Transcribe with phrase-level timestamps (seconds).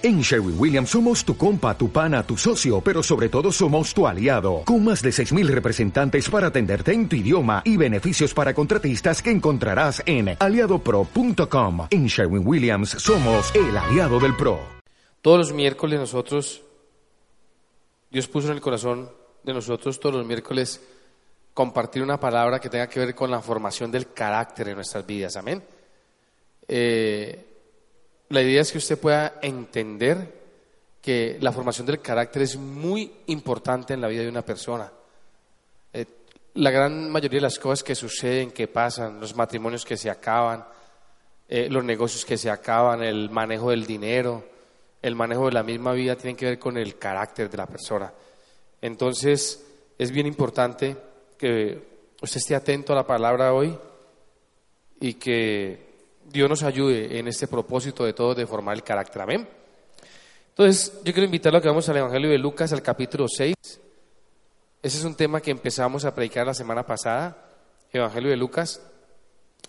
[0.00, 4.06] En Sherwin Williams somos tu compa, tu pana, tu socio, pero sobre todo somos tu
[4.06, 9.20] aliado, con más de 6.000 representantes para atenderte en tu idioma y beneficios para contratistas
[9.20, 11.88] que encontrarás en aliadopro.com.
[11.90, 14.60] En Sherwin Williams somos el aliado del PRO.
[15.20, 16.62] Todos los miércoles nosotros,
[18.08, 19.10] Dios puso en el corazón
[19.42, 20.80] de nosotros todos los miércoles
[21.52, 25.36] compartir una palabra que tenga que ver con la formación del carácter en nuestras vidas.
[25.36, 25.60] Amén.
[26.68, 27.47] Eh,
[28.30, 30.38] la idea es que usted pueda entender
[31.00, 34.92] que la formación del carácter es muy importante en la vida de una persona.
[35.92, 36.04] Eh,
[36.54, 40.64] la gran mayoría de las cosas que suceden, que pasan, los matrimonios que se acaban,
[41.48, 44.44] eh, los negocios que se acaban, el manejo del dinero,
[45.00, 48.12] el manejo de la misma vida, tienen que ver con el carácter de la persona.
[48.82, 49.64] Entonces,
[49.96, 50.96] es bien importante
[51.38, 51.82] que
[52.20, 53.78] usted esté atento a la palabra hoy
[55.00, 55.87] y que
[56.30, 59.22] Dios nos ayude en este propósito de todo de formar el carácter.
[59.22, 59.48] Amén.
[60.50, 63.54] Entonces, yo quiero invitarlo a que vamos al Evangelio de Lucas, al capítulo 6.
[64.82, 67.36] Ese es un tema que empezamos a predicar la semana pasada.
[67.92, 68.82] Evangelio de Lucas,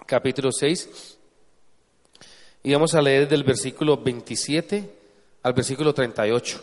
[0.06, 1.18] capítulo 6.
[2.64, 4.98] Y vamos a leer del versículo 27
[5.44, 6.62] al versículo 38.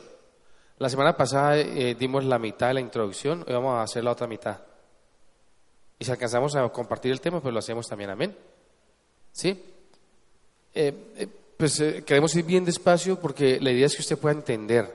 [0.78, 4.12] La semana pasada eh, dimos la mitad de la introducción, hoy vamos a hacer la
[4.12, 4.60] otra mitad.
[5.98, 8.10] Y si alcanzamos a compartir el tema, pues lo hacemos también.
[8.10, 8.36] Amén.
[9.32, 9.75] ¿Sí?
[10.78, 14.34] Eh, eh, pues eh, queremos ir bien despacio porque la idea es que usted pueda
[14.34, 14.94] entender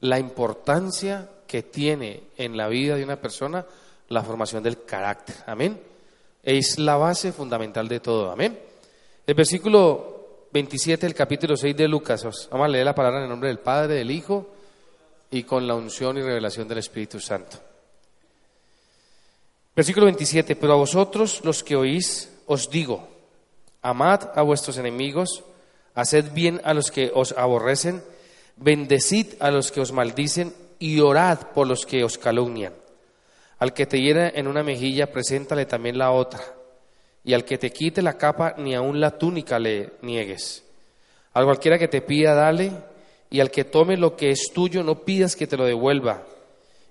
[0.00, 3.64] la importancia que tiene en la vida de una persona
[4.08, 5.36] la formación del carácter.
[5.46, 5.80] Amén.
[6.42, 8.32] Es la base fundamental de todo.
[8.32, 8.58] Amén.
[9.24, 12.48] El versículo 27 del capítulo 6 de Lucas.
[12.50, 14.48] Vamos a leer la palabra en el nombre del Padre, del Hijo
[15.30, 17.58] y con la unción y revelación del Espíritu Santo.
[19.76, 20.56] Versículo 27.
[20.56, 23.11] Pero a vosotros los que oís os digo
[23.82, 25.42] Amad a vuestros enemigos,
[25.94, 28.02] haced bien a los que os aborrecen,
[28.56, 32.72] bendecid a los que os maldicen y orad por los que os calumnian.
[33.58, 36.40] Al que te hiera en una mejilla, preséntale también la otra.
[37.24, 40.64] Y al que te quite la capa, ni aun la túnica le niegues.
[41.34, 42.72] Al cualquiera que te pida, dale,
[43.30, 46.24] y al que tome lo que es tuyo, no pidas que te lo devuelva.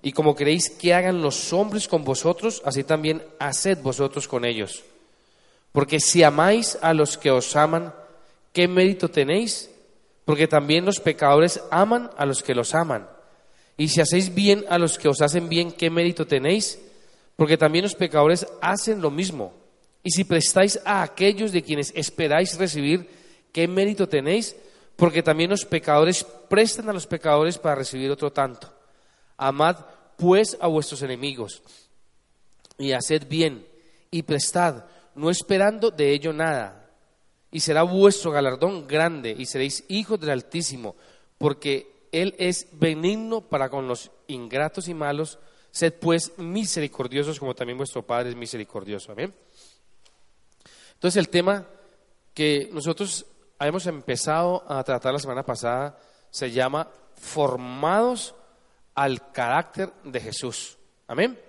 [0.01, 4.83] Y como queréis que hagan los hombres con vosotros, así también haced vosotros con ellos.
[5.71, 7.93] Porque si amáis a los que os aman,
[8.53, 9.69] ¿qué mérito tenéis?
[10.25, 13.07] Porque también los pecadores aman a los que los aman.
[13.77, 16.79] Y si hacéis bien a los que os hacen bien, ¿qué mérito tenéis?
[17.35, 19.53] Porque también los pecadores hacen lo mismo.
[20.03, 23.09] Y si prestáis a aquellos de quienes esperáis recibir,
[23.51, 24.55] ¿qué mérito tenéis?
[24.95, 28.71] Porque también los pecadores prestan a los pecadores para recibir otro tanto.
[29.37, 29.77] Amad
[30.17, 31.63] pues a vuestros enemigos
[32.77, 33.65] y haced bien
[34.11, 34.83] y prestad
[35.21, 36.89] no esperando de ello nada.
[37.51, 40.95] Y será vuestro galardón grande y seréis hijos del Altísimo,
[41.37, 45.37] porque Él es benigno para con los ingratos y malos.
[45.69, 49.11] Sed pues misericordiosos como también vuestro Padre es misericordioso.
[49.11, 49.31] Amén.
[50.93, 51.67] Entonces el tema
[52.33, 53.27] que nosotros
[53.59, 55.99] hemos empezado a tratar la semana pasada
[56.31, 58.33] se llama formados
[58.95, 60.79] al carácter de Jesús.
[61.07, 61.39] Amén.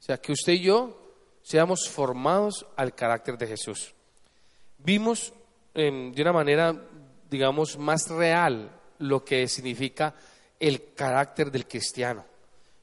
[0.00, 1.05] O sea, que usted y yo
[1.46, 3.94] seamos formados al carácter de Jesús.
[4.78, 5.32] Vimos
[5.72, 6.74] de una manera,
[7.30, 8.68] digamos, más real
[8.98, 10.12] lo que significa
[10.58, 12.24] el carácter del cristiano.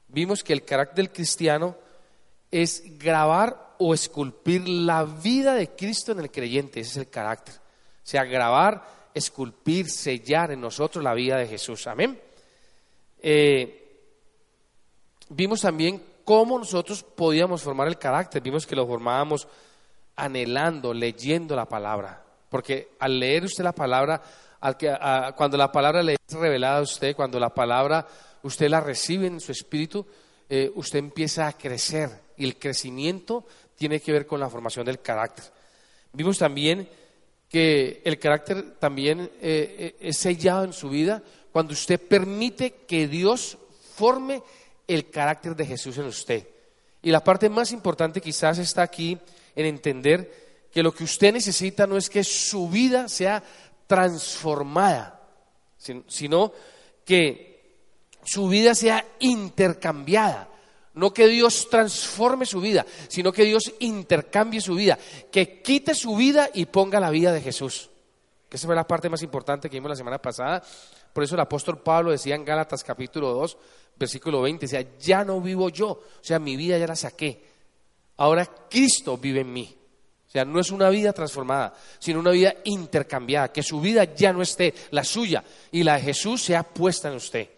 [0.08, 1.76] Vimos que el carácter del cristiano
[2.50, 7.56] es grabar o esculpir la vida de Cristo en el creyente, ese es el carácter.
[7.56, 11.86] O sea, grabar, esculpir, sellar en nosotros la vida de Jesús.
[11.86, 12.18] Amén.
[13.20, 14.06] Eh,
[15.28, 18.42] vimos también cómo nosotros podíamos formar el carácter.
[18.42, 19.46] Vimos que lo formábamos
[20.16, 22.22] anhelando, leyendo la palabra.
[22.48, 24.22] Porque al leer usted la palabra,
[24.60, 24.94] al que,
[25.36, 28.06] cuando la palabra le es revelada a usted, cuando la palabra
[28.42, 30.06] usted la recibe en su espíritu,
[30.48, 32.10] eh, usted empieza a crecer.
[32.36, 33.44] Y el crecimiento
[33.76, 35.44] tiene que ver con la formación del carácter.
[36.12, 36.88] Vimos también
[37.48, 43.06] que el carácter también eh, eh, es sellado en su vida cuando usted permite que
[43.06, 43.58] Dios
[43.94, 44.42] forme
[44.86, 46.46] el carácter de Jesús en usted.
[47.02, 49.18] Y la parte más importante quizás está aquí
[49.54, 53.42] en entender que lo que usted necesita no es que su vida sea
[53.86, 55.20] transformada,
[56.08, 56.52] sino
[57.04, 57.54] que
[58.24, 60.48] su vida sea intercambiada.
[60.94, 64.96] No que Dios transforme su vida, sino que Dios intercambie su vida,
[65.30, 67.90] que quite su vida y ponga la vida de Jesús.
[68.48, 70.62] Que esa fue la parte más importante que vimos la semana pasada.
[71.12, 73.56] Por eso el apóstol Pablo decía en Gálatas capítulo 2,
[73.96, 77.44] versículo 20, decía, ya no vivo yo, o sea, mi vida ya la saqué.
[78.16, 79.76] Ahora Cristo vive en mí.
[80.28, 84.42] sea, no es una vida transformada, sino una vida intercambiada, que su vida ya no
[84.42, 87.48] esté, la suya y la de Jesús sea puesta en usted.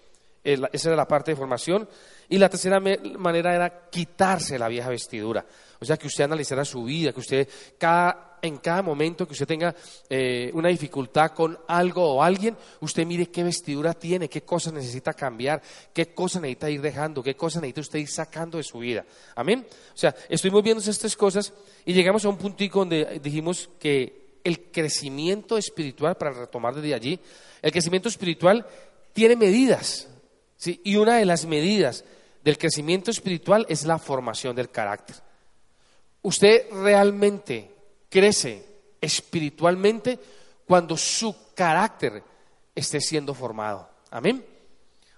[0.44, 1.88] Esa era la parte de formación.
[2.28, 5.44] Y la tercera manera era quitarse la vieja vestidura.
[5.80, 7.48] O sea, que usted analizara su vida, que usted
[8.46, 9.74] en cada momento que usted tenga
[10.08, 15.14] eh, una dificultad con algo o alguien, usted mire qué vestidura tiene, qué cosas necesita
[15.14, 15.62] cambiar,
[15.92, 19.04] qué cosas necesita ir dejando, qué cosas necesita usted ir sacando de su vida.
[19.34, 19.66] Amén.
[19.94, 21.52] O sea, estuvimos viendo estas cosas
[21.84, 27.18] y llegamos a un puntico donde dijimos que el crecimiento espiritual, para retomar desde allí,
[27.62, 28.64] el crecimiento espiritual
[29.12, 30.08] tiene medidas.
[30.64, 32.04] Y una de las medidas
[32.44, 35.16] del crecimiento espiritual es la formación del carácter.
[36.22, 37.75] Usted realmente
[38.16, 38.64] crece
[38.98, 40.18] espiritualmente
[40.66, 42.22] cuando su carácter
[42.74, 43.86] esté siendo formado.
[44.10, 44.42] Amén.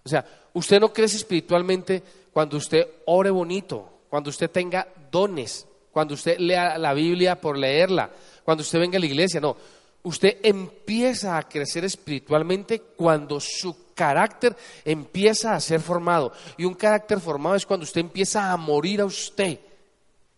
[0.03, 2.03] O sea, usted no crece espiritualmente
[2.33, 8.11] cuando usted ore bonito, cuando usted tenga dones, cuando usted lea la Biblia por leerla,
[8.43, 9.57] cuando usted venga a la iglesia, no.
[10.03, 16.33] Usted empieza a crecer espiritualmente cuando su carácter empieza a ser formado.
[16.57, 19.61] Y un carácter formado es cuando usted empieza a morir a usted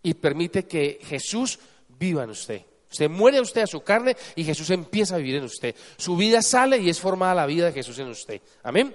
[0.02, 1.58] y permite que Jesús
[2.00, 2.62] viva en usted.
[2.90, 5.76] Usted muere a usted a su carne y Jesús empieza a vivir en usted.
[5.96, 8.40] Su vida sale y es formada la vida de Jesús en usted.
[8.64, 8.92] Amén.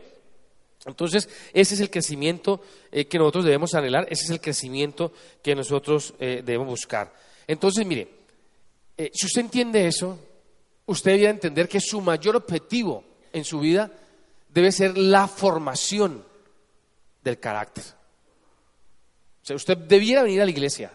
[0.86, 2.62] Entonces, ese es el crecimiento
[2.92, 7.14] eh, que nosotros debemos anhelar, ese es el crecimiento que nosotros eh, debemos buscar.
[7.48, 8.08] Entonces, mire,
[8.98, 10.20] eh, si usted entiende eso,
[10.86, 13.04] usted debería entender que su mayor objetivo
[13.34, 13.92] en su vida
[14.50, 16.24] debe ser la formación
[17.24, 17.84] del carácter.
[19.42, 20.92] O sea, usted debiera venir a la iglesia,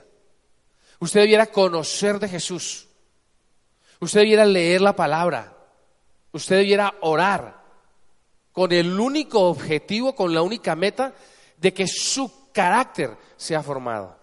[1.01, 2.87] usted debiera conocer de Jesús,
[3.99, 5.57] usted debiera leer la palabra,
[6.33, 7.61] usted debiera orar
[8.53, 11.13] con el único objetivo, con la única meta
[11.57, 14.17] de que su carácter sea formado.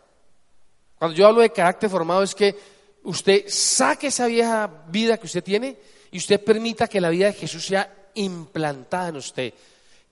[0.98, 2.56] Cuando yo hablo de carácter formado es que
[3.04, 5.78] usted saque esa vieja vida que usted tiene
[6.12, 9.54] y usted permita que la vida de Jesús sea implantada en usted.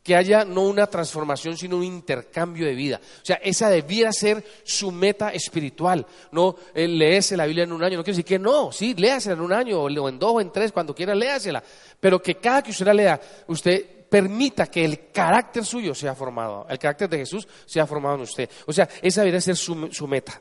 [0.06, 3.02] Que haya no una transformación, sino un intercambio de vida.
[3.04, 6.06] O sea, esa debiera ser su meta espiritual.
[6.32, 7.98] No eh, leerse la Biblia en un año.
[7.98, 10.52] No quiere decir que no, sí, léasela en un año, o en dos, o en
[10.52, 11.64] tres, cuando quiera, léasela.
[12.00, 16.66] Pero que cada que usted la lea, usted permita que el carácter suyo sea formado,
[16.70, 18.50] el carácter de Jesús sea formado en usted.
[18.68, 20.40] O sea, esa debería ser su, su meta.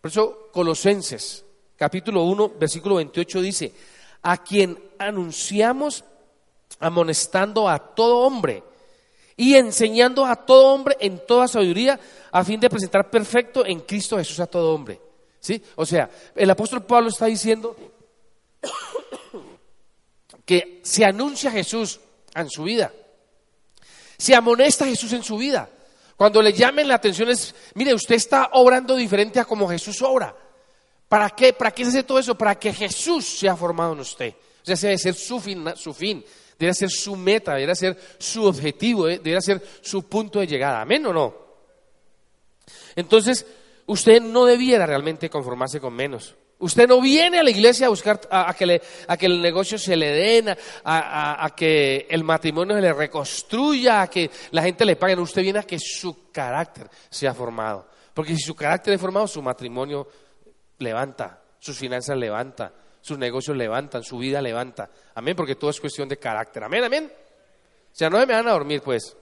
[0.00, 3.72] Por eso, Colosenses, capítulo 1, versículo 28 dice,
[4.22, 6.04] a quien anunciamos
[6.78, 8.62] amonestando a todo hombre
[9.36, 12.00] y enseñando a todo hombre en toda sabiduría
[12.32, 15.00] a fin de presentar perfecto en Cristo Jesús a todo hombre.
[15.40, 15.62] ¿Sí?
[15.76, 17.76] O sea, el apóstol Pablo está diciendo
[20.44, 22.00] que se anuncia Jesús
[22.34, 22.92] en su vida.
[24.16, 25.68] Se amonesta Jesús en su vida.
[26.16, 30.34] Cuando le llamen la atención es, mire, usted está obrando diferente a como Jesús obra.
[31.08, 31.52] ¿Para qué?
[31.52, 32.36] ¿Para qué se hace todo eso?
[32.36, 34.34] Para que Jesús sea formado en usted.
[34.62, 36.24] O sea, ese debe ser su fin, su fin
[36.58, 40.80] debería ser su meta, debería ser su objetivo, eh, debería ser su punto de llegada.
[40.80, 41.34] ¿Amén o no?
[42.94, 43.46] Entonces,
[43.86, 46.34] usted no debiera realmente conformarse con menos.
[46.58, 48.80] Usted no viene a la iglesia a buscar a, que,
[49.20, 54.62] el negocio se le den, a, que el matrimonio se le reconstruya, a que la
[54.62, 55.20] gente le pague.
[55.20, 57.86] Usted viene a que su carácter sea formado.
[58.14, 60.08] Porque si su carácter es formado, su matrimonio
[60.78, 62.72] levanta, sus finanzas levanta,
[63.06, 64.90] sus negocios levantan, su vida levanta.
[65.14, 66.64] Amén, porque todo es cuestión de carácter.
[66.64, 67.12] Amén, amén.
[67.12, 69.16] O sea, no me van a dormir, pues.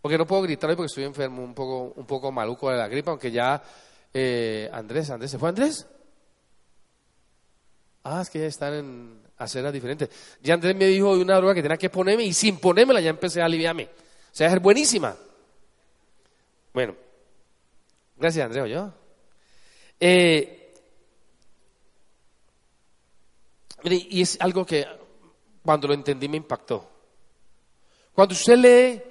[0.00, 2.86] Porque no puedo gritar hoy porque estoy enfermo, un poco, un poco maluco de la
[2.86, 3.60] gripa, aunque ya
[4.14, 5.88] eh, Andrés, Andrés, ¿se fue Andrés?
[8.04, 10.08] Ah, es que ya están en aceras diferentes.
[10.40, 13.10] Ya Andrés me dijo de una droga que tenía que ponerme y sin ponérmela ya
[13.10, 13.86] empecé a aliviarme.
[13.86, 15.16] O sea, es buenísima.
[16.72, 16.94] Bueno,
[18.16, 18.92] gracias Andrés, yo.
[19.98, 20.57] Eh,
[23.84, 24.86] y es algo que
[25.62, 26.88] cuando lo entendí me impactó.
[28.14, 29.02] Cuando usted lee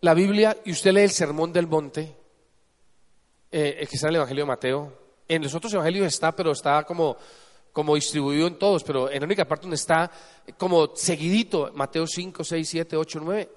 [0.00, 2.14] la Biblia y usted lee el Sermón del Monte,
[3.50, 4.92] eh, que está en el Evangelio de Mateo,
[5.28, 7.16] en los otros evangelios está, pero está como,
[7.72, 10.10] como distribuido en todos, pero en la única parte donde está
[10.56, 13.50] como seguidito, Mateo 5, 6, 7, 8, 9,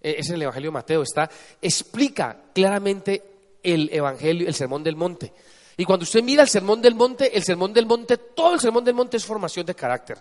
[0.00, 1.28] es en el Evangelio de Mateo, está,
[1.60, 3.22] explica claramente
[3.62, 5.32] el Evangelio, el Sermón del Monte.
[5.78, 8.84] Y cuando usted mira el sermón del monte, el sermón del monte, todo el sermón
[8.84, 10.18] del monte es formación de carácter.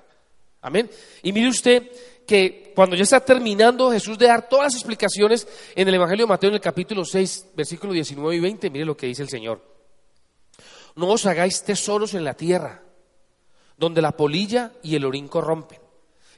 [0.61, 0.87] Amén.
[1.23, 1.91] Y mire usted
[2.27, 6.29] que cuando ya está terminando Jesús de dar todas las explicaciones en el Evangelio de
[6.29, 9.59] Mateo en el capítulo 6, versículos 19 y 20, mire lo que dice el Señor.
[10.95, 12.83] No os hagáis tesoros en la tierra,
[13.77, 15.79] donde la polilla y el orín corrompen,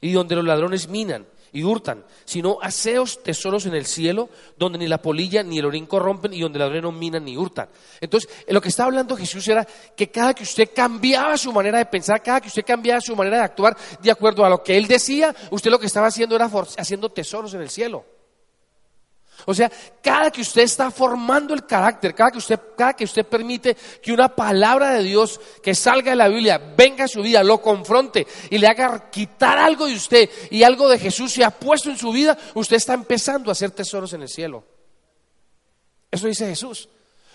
[0.00, 4.88] y donde los ladrones minan, y hurtan, sino haceos tesoros en el cielo, donde ni
[4.88, 7.68] la polilla ni el orín corrompen y donde la no minan ni hurtan.
[8.00, 9.66] Entonces, lo que estaba hablando Jesús era
[9.96, 13.38] que cada que usted cambiaba su manera de pensar, cada que usted cambiaba su manera
[13.38, 16.50] de actuar de acuerdo a lo que él decía, usted lo que estaba haciendo era
[16.78, 18.04] haciendo tesoros en el cielo.
[19.46, 19.70] O sea,
[20.02, 24.12] cada que usted está formando el carácter, cada que usted, cada que usted permite que
[24.12, 28.26] una palabra de Dios que salga de la Biblia venga a su vida, lo confronte
[28.50, 31.98] y le haga quitar algo de usted y algo de Jesús se ha puesto en
[31.98, 34.64] su vida, usted está empezando a hacer tesoros en el cielo.
[36.10, 36.88] Eso dice Jesús.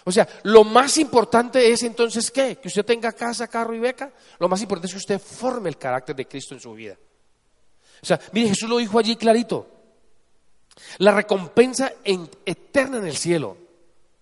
[0.04, 2.58] O sea, lo más importante es entonces ¿qué?
[2.58, 4.12] Que usted tenga casa, carro y beca.
[4.40, 6.96] Lo más importante es que usted forme el carácter de Cristo en su vida.
[8.02, 9.75] O sea, mire, Jesús lo dijo allí clarito.
[10.98, 13.58] La recompensa eterna en el cielo,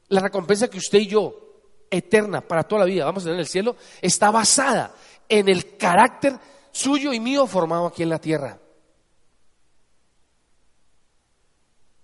[0.09, 1.43] la recompensa que usted y yo,
[1.89, 4.95] eterna para toda la vida, vamos a tener en el cielo, está basada
[5.29, 6.39] en el carácter
[6.71, 8.59] suyo y mío formado aquí en la tierra.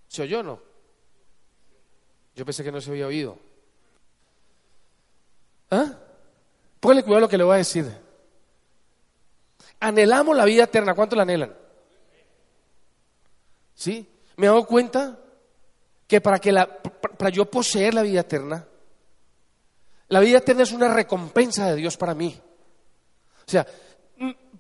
[0.08, 0.60] ¿Se oyó o no?
[2.36, 3.38] Yo pensé que no se había oído.
[5.70, 5.94] ¿Ah?
[6.80, 7.86] Póngale cuidado lo que le voy a decir.
[9.80, 10.94] Anhelamos la vida eterna.
[10.94, 11.54] ¿Cuánto la anhelan?
[13.76, 14.08] ¿Sí?
[14.40, 15.20] Me he dado cuenta
[16.08, 16.54] que para, que
[17.18, 18.66] para yo poseer la vida eterna,
[20.08, 22.40] la vida eterna es una recompensa de Dios para mí.
[23.46, 23.68] O sea,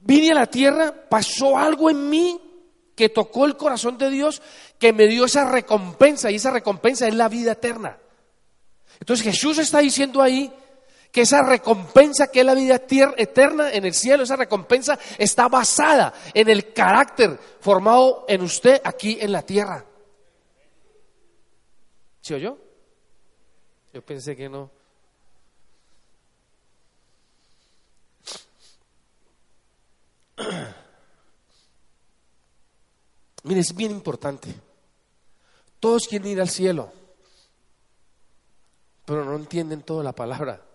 [0.01, 2.41] vine a la tierra, pasó algo en mí
[2.93, 4.41] que tocó el corazón de Dios,
[4.77, 7.97] que me dio esa recompensa, y esa recompensa es la vida eterna.
[8.99, 10.51] Entonces Jesús está diciendo ahí
[11.11, 12.75] que esa recompensa que es la vida
[13.17, 19.17] eterna en el cielo, esa recompensa está basada en el carácter formado en usted aquí
[19.19, 19.85] en la tierra.
[22.21, 22.57] ¿Sí oyó?
[23.91, 24.69] Yo pensé que no.
[33.43, 34.53] Mire, es bien importante.
[35.79, 36.91] Todos quieren ir al cielo,
[39.05, 40.68] pero no entienden toda la palabra.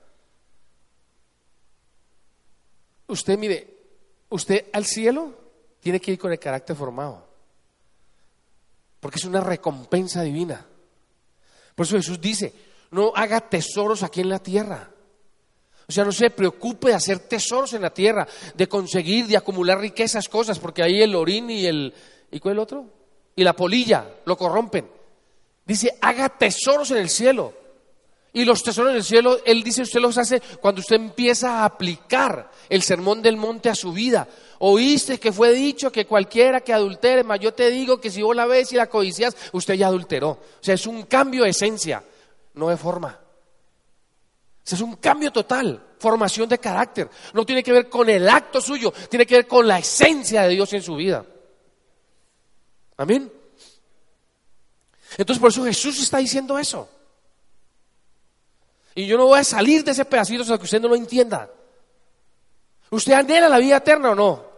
[3.15, 3.65] Usted, mire,
[4.31, 5.33] usted al cielo
[5.79, 7.25] tiene que ir con el carácter formado,
[8.99, 10.67] porque es una recompensa divina.
[11.77, 12.53] Por eso Jesús dice,
[12.91, 14.91] no haga tesoros aquí en la tierra.
[15.87, 19.79] O sea, no se preocupe de hacer tesoros en la tierra, de conseguir, de acumular
[19.79, 21.95] riquezas, cosas, porque ahí el orín y el...
[22.33, 22.87] ¿Y cuál el otro?
[23.37, 24.91] Y la polilla lo corrompen.
[25.65, 27.55] Dice, haga tesoros en el cielo.
[28.37, 32.51] Y los tesoros del cielo, Él dice, usted los hace cuando usted empieza a aplicar
[32.69, 34.27] el sermón del monte a su vida.
[34.59, 38.35] Oíste que fue dicho que cualquiera que adultere, mas yo te digo que si vos
[38.35, 40.31] la ves y la codicias, usted ya adulteró.
[40.31, 42.03] O sea, es un cambio de esencia,
[42.55, 43.21] no de forma.
[43.21, 47.09] O sea, es un cambio total, formación de carácter.
[47.35, 50.49] No tiene que ver con el acto suyo, tiene que ver con la esencia de
[50.49, 51.25] Dios en su vida.
[52.97, 53.33] Amén.
[55.17, 56.89] Entonces por eso Jesús está diciendo eso.
[58.95, 61.51] Y yo no voy a salir de ese pedacito hasta que usted no lo entienda.
[62.91, 64.55] ¿Usted anhela la vida eterna o no?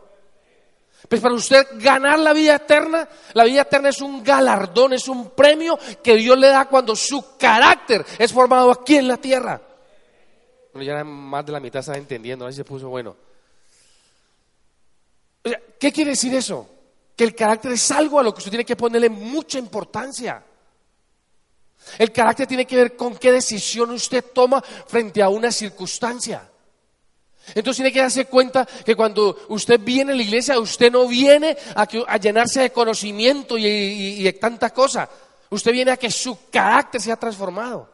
[1.09, 5.31] Pues para usted ganar la vida eterna, la vida eterna es un galardón, es un
[5.31, 9.61] premio que Dios le da cuando su carácter es formado aquí en la tierra.
[10.73, 13.17] Bueno, ya más de la mitad está entendiendo, ahí se puso bueno.
[15.79, 16.69] ¿Qué quiere decir eso?
[17.15, 20.43] Que el carácter es algo a lo que usted tiene que ponerle mucha importancia.
[21.99, 26.49] El carácter tiene que ver con qué decisión usted toma frente a una circunstancia.
[27.55, 31.57] Entonces tiene que darse cuenta que cuando usted viene a la iglesia, usted no viene
[31.75, 35.09] a, llenarse de conocimiento y, de tanta cosa.
[35.51, 37.89] Usted viene a que su carácter sea transformado.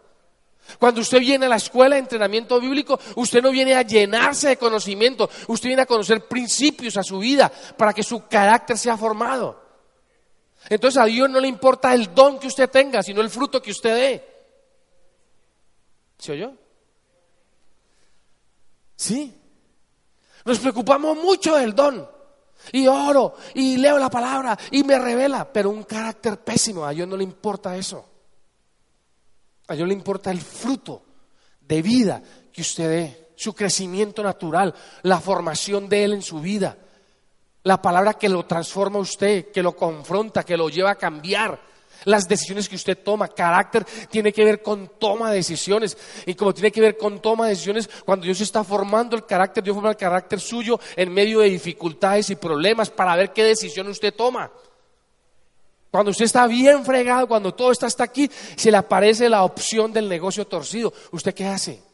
[0.79, 4.57] Cuando usted viene a la escuela de entrenamiento bíblico, usted no viene a llenarse de
[4.57, 9.62] conocimiento, usted viene a conocer principios a su vida para que su carácter sea formado.
[10.69, 13.71] Entonces a Dios no le importa el don que usted tenga, sino el fruto que
[13.71, 14.33] usted dé.
[16.19, 16.53] ¿Se oyó?
[18.97, 19.35] Sí.
[20.45, 22.09] Nos preocupamos mucho del don.
[22.71, 26.85] Y oro, y leo la palabra, y me revela, pero un carácter pésimo.
[26.85, 28.09] A Dios no le importa eso.
[29.67, 31.03] A Dios le importa el fruto
[31.61, 36.77] de vida que usted dé, su crecimiento natural, la formación de Él en su vida.
[37.65, 41.59] La palabra que lo transforma a usted, que lo confronta, que lo lleva a cambiar.
[42.05, 45.97] Las decisiones que usted toma, carácter tiene que ver con toma de decisiones.
[46.27, 49.63] Y como tiene que ver con toma de decisiones, cuando Dios está formando el carácter,
[49.63, 53.87] Dios forma el carácter suyo en medio de dificultades y problemas para ver qué decisión
[53.87, 54.51] usted toma.
[55.93, 59.93] Cuando usted está bien fregado, cuando todo está hasta aquí, se le aparece la opción
[59.93, 60.93] del negocio torcido.
[61.13, 61.92] ¿Usted qué hace?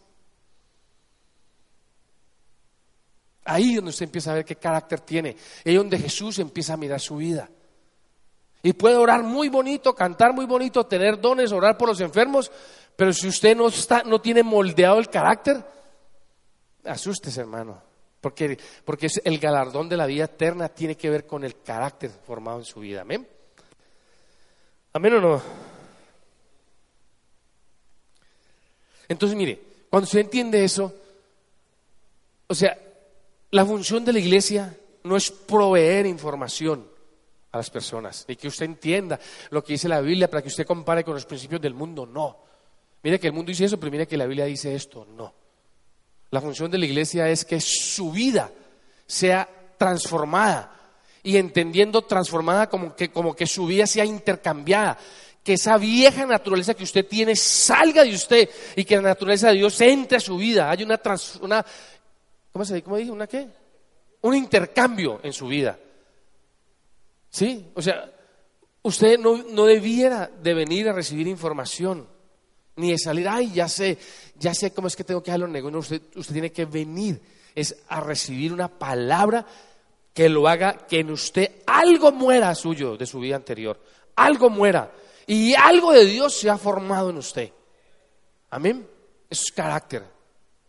[3.50, 5.30] Ahí es donde usted empieza a ver qué carácter tiene.
[5.64, 7.48] Ahí es donde Jesús empieza a mirar su vida.
[8.62, 12.50] Y puede orar muy bonito, cantar muy bonito, tener dones, orar por los enfermos,
[12.94, 15.64] pero si usted no, está, no tiene moldeado el carácter,
[16.84, 17.80] asustes hermano,
[18.20, 22.10] porque, porque es el galardón de la vida eterna tiene que ver con el carácter
[22.10, 23.00] formado en su vida.
[23.00, 23.26] Amén.
[24.92, 25.42] Amén o no.
[29.08, 30.92] Entonces, mire, cuando usted entiende eso,
[32.46, 32.76] o sea,
[33.50, 36.86] la función de la iglesia no es proveer información
[37.50, 39.18] a las personas, ni que usted entienda
[39.50, 42.36] lo que dice la Biblia para que usted compare con los principios del mundo, no.
[43.02, 45.32] Mire que el mundo dice eso, pero mire que la Biblia dice esto, no.
[46.30, 48.52] La función de la iglesia es que su vida
[49.06, 50.74] sea transformada
[51.22, 54.98] y entendiendo transformada como que, como que su vida sea intercambiada,
[55.42, 59.54] que esa vieja naturaleza que usted tiene salga de usted y que la naturaleza de
[59.54, 60.70] Dios entre a su vida.
[60.70, 61.00] Hay una,
[61.40, 61.64] una
[62.58, 62.82] ¿cómo se?
[62.82, 63.12] ¿Cómo dije?
[63.12, 63.48] ¿Una qué?
[64.22, 65.78] Un intercambio en su vida.
[67.30, 67.70] ¿Sí?
[67.74, 68.12] O sea,
[68.82, 72.08] usted no, no debiera de venir a recibir información,
[72.74, 73.96] ni de salir, ay, ya sé,
[74.36, 75.84] ya sé cómo es que tengo que hacer los negocios.
[75.84, 77.22] usted, usted tiene que venir,
[77.54, 79.46] es a recibir una palabra
[80.12, 83.80] que lo haga, que en usted algo muera suyo de su vida anterior,
[84.16, 84.90] algo muera
[85.28, 87.52] y algo de Dios se ha formado en usted.
[88.50, 88.84] Amén.
[89.30, 90.02] Eso es carácter,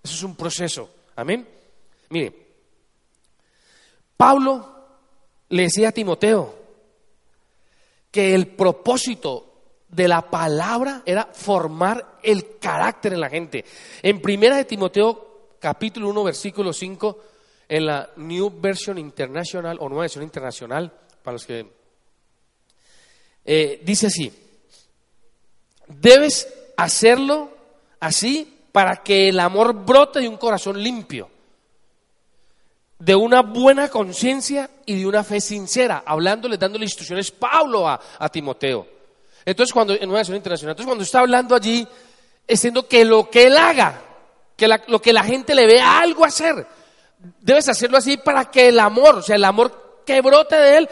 [0.03, 0.87] eso es un proceso.
[1.15, 1.58] Amén.
[2.09, 2.33] Mire,
[4.17, 4.75] Pablo
[5.49, 6.55] le decía a Timoteo
[8.11, 9.45] que el propósito
[9.87, 13.63] de la palabra era formar el carácter en la gente.
[14.01, 17.19] En primera de Timoteo, capítulo 1, versículo 5,
[17.69, 20.91] en la New Version International o Nueva Versión Internacional,
[21.23, 21.79] para los que...
[23.45, 24.31] Eh, dice así,
[25.87, 27.51] debes hacerlo
[27.99, 31.29] así para que el amor brote de un corazón limpio
[32.99, 38.85] de una buena conciencia y de una fe sincera, hablándole, dándole instrucciones Pablo a, Timoteo.
[39.45, 41.87] Entonces, cuando, en una nación internacional, entonces cuando está hablando allí,
[42.45, 44.01] diciendo que lo que él haga,
[44.55, 46.67] que lo que la gente le vea algo hacer,
[47.39, 50.89] debes hacerlo así para que el amor, o sea, el amor que brote de él,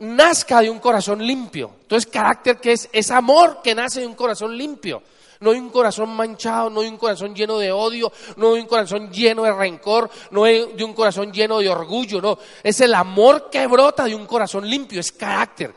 [0.00, 1.70] nazca de un corazón limpio.
[1.82, 5.00] Entonces, carácter que es, es amor que nace de un corazón limpio.
[5.40, 8.66] No hay un corazón manchado, no hay un corazón lleno de odio, no hay un
[8.66, 12.38] corazón lleno de rencor, no hay de un corazón lleno de orgullo, no.
[12.62, 15.74] Es el amor que brota de un corazón limpio, es carácter.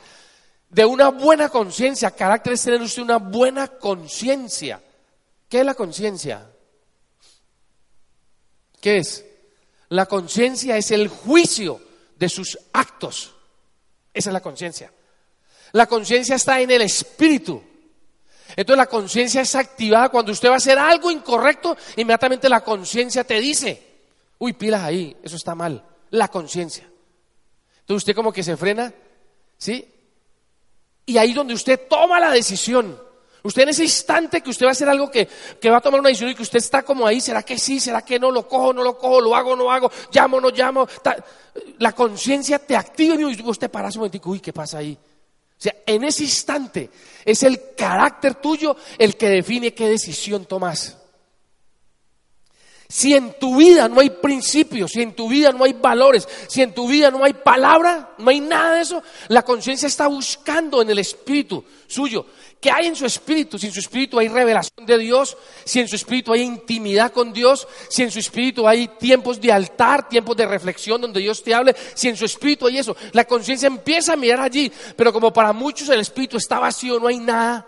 [0.70, 4.82] De una buena conciencia, carácter es tener usted una buena conciencia.
[5.50, 6.48] ¿Qué es la conciencia?
[8.80, 9.26] ¿Qué es?
[9.90, 11.82] La conciencia es el juicio
[12.16, 13.34] de sus actos.
[14.14, 14.94] Esa es la conciencia.
[15.72, 17.64] La conciencia está en el espíritu.
[18.56, 23.24] Entonces la conciencia es activada cuando usted va a hacer algo incorrecto, inmediatamente la conciencia
[23.24, 23.90] te dice,
[24.40, 25.84] uy, pilas ahí, eso está mal.
[26.12, 26.90] La conciencia.
[27.82, 28.94] Entonces usted como que se frena,
[29.58, 29.88] ¿sí?
[31.06, 33.00] Y ahí donde usted toma la decisión.
[33.42, 35.28] Usted en ese instante que usted va a hacer algo que,
[35.70, 37.80] va a tomar una decisión y que usted está como ahí, ¿será que sí?
[37.80, 38.32] ¿Será que no?
[38.32, 38.74] ¿Lo cojo?
[38.74, 39.22] ¿No lo cojo?
[39.22, 39.56] ¿Lo hago?
[39.56, 39.90] ¿No hago?
[40.12, 40.42] ¿Llamo?
[40.42, 40.88] ¿No llamo?
[41.78, 44.98] La conciencia te activa y usted para un momentico, uy, ¿qué pasa ahí?
[45.60, 46.90] O sea, en ese instante
[47.26, 50.99] es el carácter tuyo el que define qué decisión tomas.
[52.92, 56.64] Si en tu vida no hay principios, si en tu vida no hay valores, si
[56.64, 60.82] en tu vida no hay palabra, no hay nada de eso, la conciencia está buscando
[60.82, 62.26] en el espíritu suyo.
[62.60, 63.60] ¿Qué hay en su espíritu?
[63.60, 67.32] Si en su espíritu hay revelación de Dios, si en su espíritu hay intimidad con
[67.32, 71.54] Dios, si en su espíritu hay tiempos de altar, tiempos de reflexión donde Dios te
[71.54, 75.32] hable, si en su espíritu hay eso, la conciencia empieza a mirar allí, pero como
[75.32, 77.68] para muchos el espíritu está vacío, no hay nada,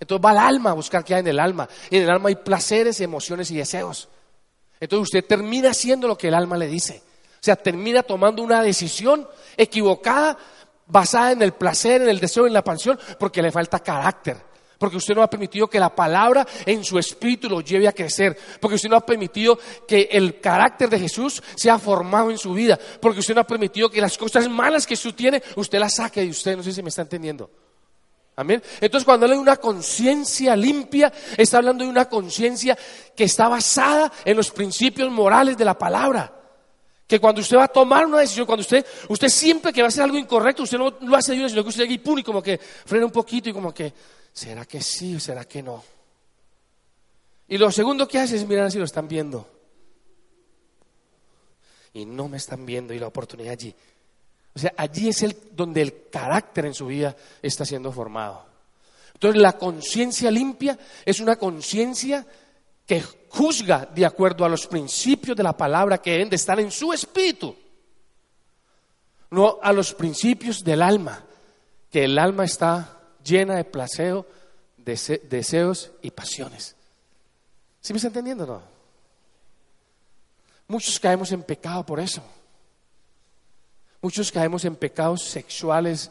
[0.00, 1.68] entonces va al alma a buscar qué hay en el alma.
[1.90, 4.08] Y en el alma hay placeres, emociones y deseos.
[4.84, 7.02] Entonces usted termina haciendo lo que el alma le dice.
[7.34, 10.36] O sea, termina tomando una decisión equivocada
[10.86, 14.36] basada en el placer, en el deseo, en la pasión, porque le falta carácter.
[14.78, 18.36] Porque usted no ha permitido que la palabra en su espíritu lo lleve a crecer.
[18.60, 22.78] Porque usted no ha permitido que el carácter de Jesús sea formado en su vida.
[23.00, 26.20] Porque usted no ha permitido que las cosas malas que usted tiene, usted las saque
[26.20, 26.56] de usted.
[26.56, 27.50] No sé si me está entendiendo.
[28.36, 28.62] Amén.
[28.80, 32.76] Entonces, cuando habla de una conciencia limpia, está hablando de una conciencia
[33.14, 36.32] que está basada en los principios morales de la palabra.
[37.06, 39.88] Que cuando usted va a tomar una decisión, cuando usted, usted siempre que va a
[39.88, 42.58] hacer algo incorrecto, usted no lo hace de una, sino que usted y como que
[42.58, 43.92] frena un poquito y como que,
[44.32, 45.84] ¿será que sí o será que no?
[47.46, 49.48] Y lo segundo que hace es mirar si lo están viendo.
[51.92, 53.72] Y no me están viendo y la oportunidad allí.
[54.54, 58.46] O sea, allí es el, donde el carácter en su vida está siendo formado.
[59.14, 62.26] Entonces, la conciencia limpia es una conciencia
[62.86, 66.70] que juzga de acuerdo a los principios de la palabra que deben de estar en
[66.70, 67.56] su espíritu,
[69.30, 71.24] no a los principios del alma
[71.90, 74.26] que el alma está llena de placeo,
[74.76, 76.74] deseos y pasiones.
[77.80, 78.62] ¿Sí me está entendiendo o no?
[80.66, 82.22] Muchos caemos en pecado por eso.
[84.04, 86.10] Muchos caemos en pecados sexuales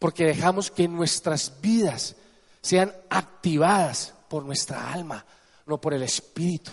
[0.00, 2.16] porque dejamos que nuestras vidas
[2.60, 5.24] sean activadas por nuestra alma,
[5.64, 6.72] no por el espíritu,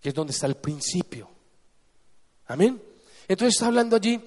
[0.00, 1.28] que es donde está el principio.
[2.46, 2.80] Amén.
[3.26, 4.22] Entonces está hablando allí,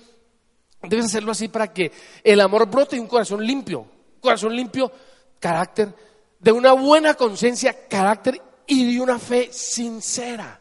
[0.81, 1.89] debes hacerlo así para que
[2.21, 3.87] el amor brote y un corazón limpio,
[4.19, 4.91] corazón limpio,
[5.39, 5.95] carácter,
[6.37, 10.59] de una buena conciencia, carácter y de una fe sincera.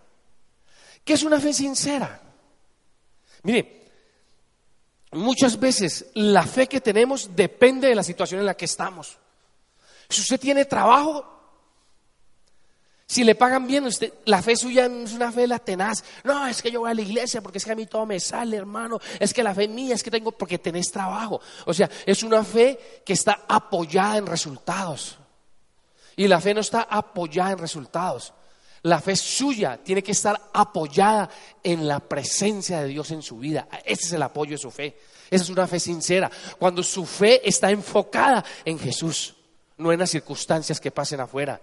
[1.03, 2.23] ¿Qué es una fe sincera?
[3.43, 3.86] Mire,
[5.13, 9.19] muchas veces la fe que tenemos depende de la situación en la que estamos.
[10.09, 11.37] Si usted tiene trabajo,
[13.09, 16.03] si le pagan bien, usted, la fe suya es una fe la tenaz.
[16.25, 18.19] No, es que yo voy a la iglesia porque es que a mí todo me
[18.19, 18.99] sale, hermano.
[19.21, 21.41] Es que la fe mía es que tengo porque tenés trabajo.
[21.67, 25.19] O sea, es una fe que está apoyada en resultados.
[26.17, 28.33] Y la fe no está apoyada en resultados.
[28.87, 31.29] La fe suya tiene que estar apoyada
[31.61, 33.67] en la presencia de Dios en su vida.
[33.85, 34.97] Ese es el apoyo de su fe.
[35.29, 36.31] Esa es una fe sincera.
[36.57, 39.35] Cuando su fe está enfocada en Jesús,
[39.79, 41.61] no en las circunstancias que pasen afuera.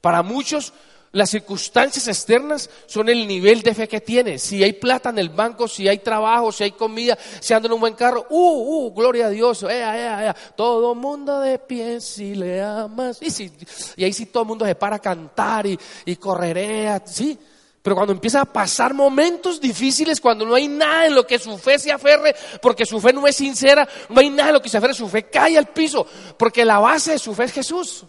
[0.00, 0.72] Para muchos,
[1.12, 4.38] las circunstancias externas son el nivel de fe que tiene.
[4.38, 7.72] Si hay plata en el banco, si hay trabajo, si hay comida, si anda en
[7.72, 10.36] un buen carro, uh, uh, gloria a Dios, ea, ea, ea.
[10.54, 13.18] todo mundo de pie si le amas.
[13.22, 13.50] Y,
[13.96, 17.38] y ahí sí todo el mundo se para a cantar y, y correrea, sí.
[17.86, 21.56] Pero cuando empieza a pasar momentos difíciles, cuando no hay nada en lo que su
[21.56, 24.68] fe se aferre, porque su fe no es sincera, no hay nada en lo que
[24.68, 26.04] se aferre, su fe cae al piso,
[26.36, 28.04] porque la base de su fe es Jesús.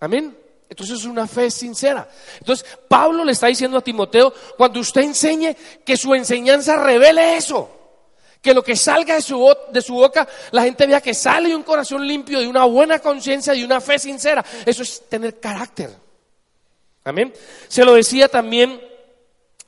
[0.00, 0.43] Amén.
[0.68, 2.08] Entonces es una fe sincera.
[2.38, 7.70] Entonces Pablo le está diciendo a Timoteo, cuando usted enseñe, que su enseñanza revele eso.
[8.40, 11.56] Que lo que salga de su, de su boca, la gente vea que sale de
[11.56, 14.44] un corazón limpio, de una buena conciencia, y una fe sincera.
[14.66, 15.90] Eso es tener carácter.
[17.04, 17.32] Amén.
[17.68, 18.80] Se lo decía también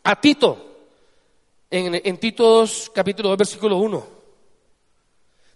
[0.02, 0.86] a Tito,
[1.70, 4.06] en, en Tito 2, capítulo 2, versículo 1.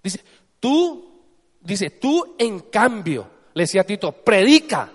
[0.03, 0.21] Dice,
[0.59, 1.23] tú,
[1.61, 4.91] dice, tú en cambio, le decía a Tito, predica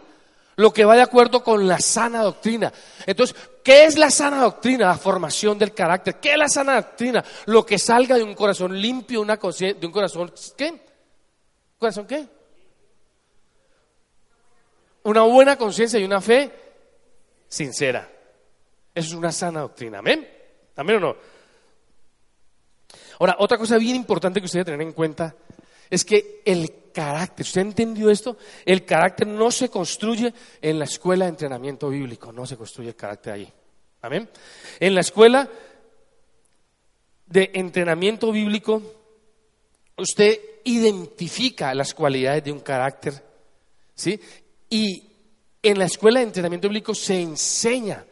[0.56, 2.72] lo que va de acuerdo con la sana doctrina.
[3.06, 4.88] Entonces, ¿qué es la sana doctrina?
[4.88, 6.16] La formación del carácter.
[6.16, 7.24] ¿Qué es la sana doctrina?
[7.46, 10.82] Lo que salga de un corazón limpio, una de un corazón, ¿qué?
[11.78, 12.28] ¿Corazón qué?
[15.04, 16.52] Una buena conciencia y una fe
[17.48, 18.10] sincera.
[18.94, 20.00] Eso es una sana doctrina.
[20.00, 20.28] ¿Amén?
[20.76, 21.16] ¿Amén o no?
[23.20, 25.36] Ahora, otra cosa bien importante que usted debe en cuenta
[25.90, 28.38] es que el carácter, ¿usted entendió esto?
[28.66, 32.96] El carácter no se construye en la escuela de entrenamiento bíblico, no se construye el
[32.96, 33.54] carácter ahí.
[34.02, 34.30] Amén.
[34.80, 35.50] En la escuela
[37.26, 38.82] de entrenamiento bíblico,
[39.98, 43.22] usted identifica las cualidades de un carácter,
[43.94, 44.18] ¿sí?
[44.70, 45.04] Y
[45.62, 48.06] en la escuela de entrenamiento bíblico se enseña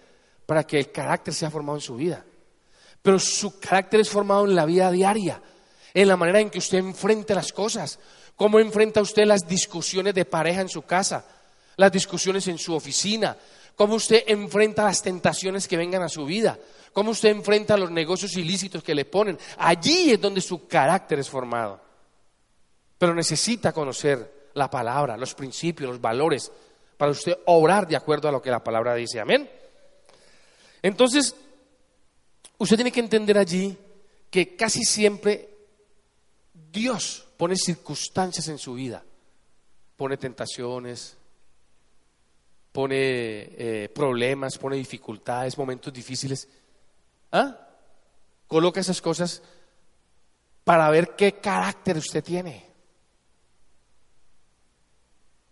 [0.45, 2.25] para que el carácter sea formado en su vida.
[3.01, 5.41] Pero su carácter es formado en la vida diaria
[5.93, 7.99] en la manera en que usted enfrenta las cosas.
[8.35, 11.25] ¿Cómo enfrenta usted las discusiones de pareja en su casa?
[11.75, 13.37] Las discusiones en su oficina.
[13.75, 16.57] ¿Cómo usted enfrenta las tentaciones que vengan a su vida?
[16.93, 19.37] ¿Cómo usted enfrenta los negocios ilícitos que le ponen?
[19.57, 21.81] Allí es donde su carácter es formado.
[22.97, 26.51] Pero necesita conocer la palabra, los principios, los valores,
[26.97, 29.19] para usted obrar de acuerdo a lo que la palabra dice.
[29.19, 29.49] Amén.
[30.81, 31.35] Entonces,
[32.57, 33.75] usted tiene que entender allí
[34.29, 35.52] que casi siempre
[36.73, 39.03] Dios pone circunstancias en su vida,
[39.95, 41.15] pone tentaciones,
[42.71, 46.49] pone eh, problemas, pone dificultades, momentos difíciles.
[47.31, 47.59] ¿Ah?
[48.47, 49.43] Coloca esas cosas
[50.63, 52.65] para ver qué carácter usted tiene.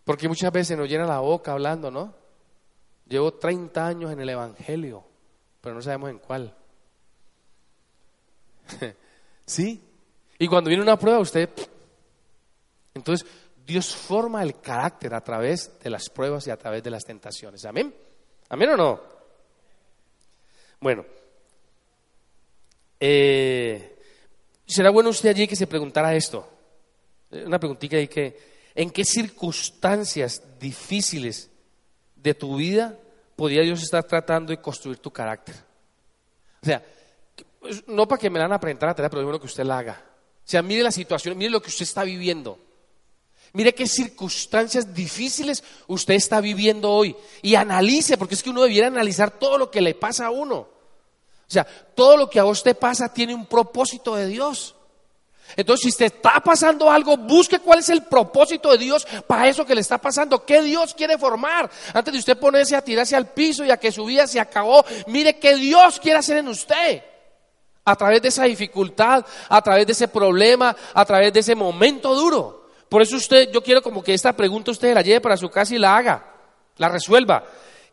[0.02, 2.16] Porque muchas veces nos llena la boca hablando, ¿no?
[3.06, 5.04] Llevo 30 años en el Evangelio,
[5.60, 6.56] pero no sabemos en cuál.
[9.46, 9.91] ¿Sí?
[10.42, 11.48] Y cuando viene una prueba, usted...
[12.94, 13.24] Entonces,
[13.64, 17.64] Dios forma el carácter a través de las pruebas y a través de las tentaciones.
[17.64, 17.94] Amén.
[18.48, 19.00] Amén o no.
[20.80, 21.06] Bueno,
[22.98, 23.96] eh,
[24.66, 26.44] será bueno usted allí que se preguntara esto.
[27.30, 28.36] Eh, una preguntita ahí que,
[28.74, 31.52] ¿en qué circunstancias difíciles
[32.16, 32.98] de tu vida
[33.36, 35.54] podría Dios estar tratando de construir tu carácter?
[36.60, 36.84] O sea,
[37.86, 39.62] no para que me la van a presentar a tarea, pero es bueno que usted
[39.62, 40.11] la haga.
[40.44, 42.58] O sea, mire la situación, mire lo que usted está viviendo.
[43.52, 47.14] Mire qué circunstancias difíciles usted está viviendo hoy.
[47.42, 50.56] Y analice, porque es que uno debiera analizar todo lo que le pasa a uno.
[50.56, 54.74] O sea, todo lo que a usted pasa tiene un propósito de Dios.
[55.54, 59.66] Entonces, si usted está pasando algo, busque cuál es el propósito de Dios para eso
[59.66, 60.46] que le está pasando.
[60.46, 61.70] ¿Qué Dios quiere formar?
[61.92, 64.82] Antes de usted ponerse a tirarse al piso y a que su vida se acabó,
[65.08, 67.02] mire qué Dios quiere hacer en usted.
[67.84, 72.14] A través de esa dificultad, a través de ese problema, a través de ese momento
[72.14, 72.68] duro.
[72.88, 75.74] Por eso usted, yo quiero como que esta pregunta usted la lleve para su casa
[75.74, 76.34] y la haga,
[76.76, 77.44] la resuelva.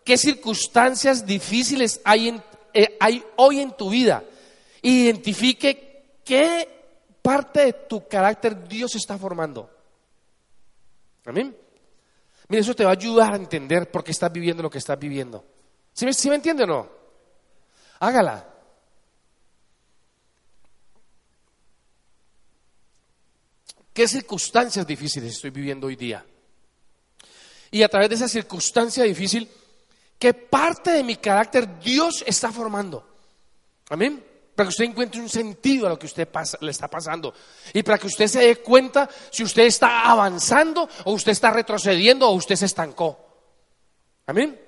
[0.03, 2.41] ¿Qué circunstancias difíciles hay,
[2.73, 2.97] eh,
[3.37, 4.23] hoy en tu vida?
[4.81, 6.67] Identifique qué
[7.21, 9.69] parte de tu carácter Dios está formando.
[11.25, 11.55] Amén.
[12.47, 14.97] Mira, eso te va a ayudar a entender por qué estás viviendo lo que estás
[14.97, 15.45] viviendo.
[15.93, 16.89] ¿Sí me, me entiende o no?
[17.99, 18.45] Hágala.
[23.93, 26.25] ¿Qué circunstancias difíciles estoy viviendo hoy día?
[27.71, 29.49] Y a través de esa circunstancia difícil,
[30.17, 33.07] ¿qué parte de mi carácter Dios está formando?
[33.89, 36.27] Amén para que usted encuentre un sentido a lo que usted
[36.59, 37.33] le está pasando
[37.71, 42.27] y para que usted se dé cuenta si usted está avanzando o usted está retrocediendo
[42.27, 43.17] o usted se estancó.
[44.25, 44.59] Amén.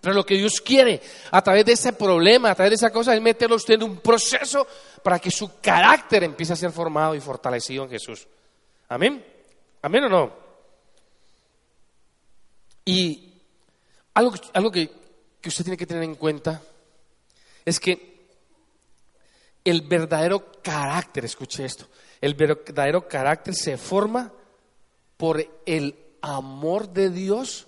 [0.00, 3.14] Pero lo que Dios quiere a través de ese problema, a través de esa cosa,
[3.14, 4.66] es meterlo usted en un proceso
[5.02, 8.26] para que su carácter empiece a ser formado y fortalecido en Jesús.
[8.88, 9.24] Amén.
[9.82, 10.32] Amén o no.
[12.84, 13.34] Y
[14.14, 14.90] algo, algo que,
[15.40, 16.62] que usted tiene que tener en cuenta
[17.64, 18.18] es que
[19.64, 21.86] el verdadero carácter, escuche esto,
[22.20, 24.32] el verdadero carácter se forma
[25.16, 27.66] por el amor de Dios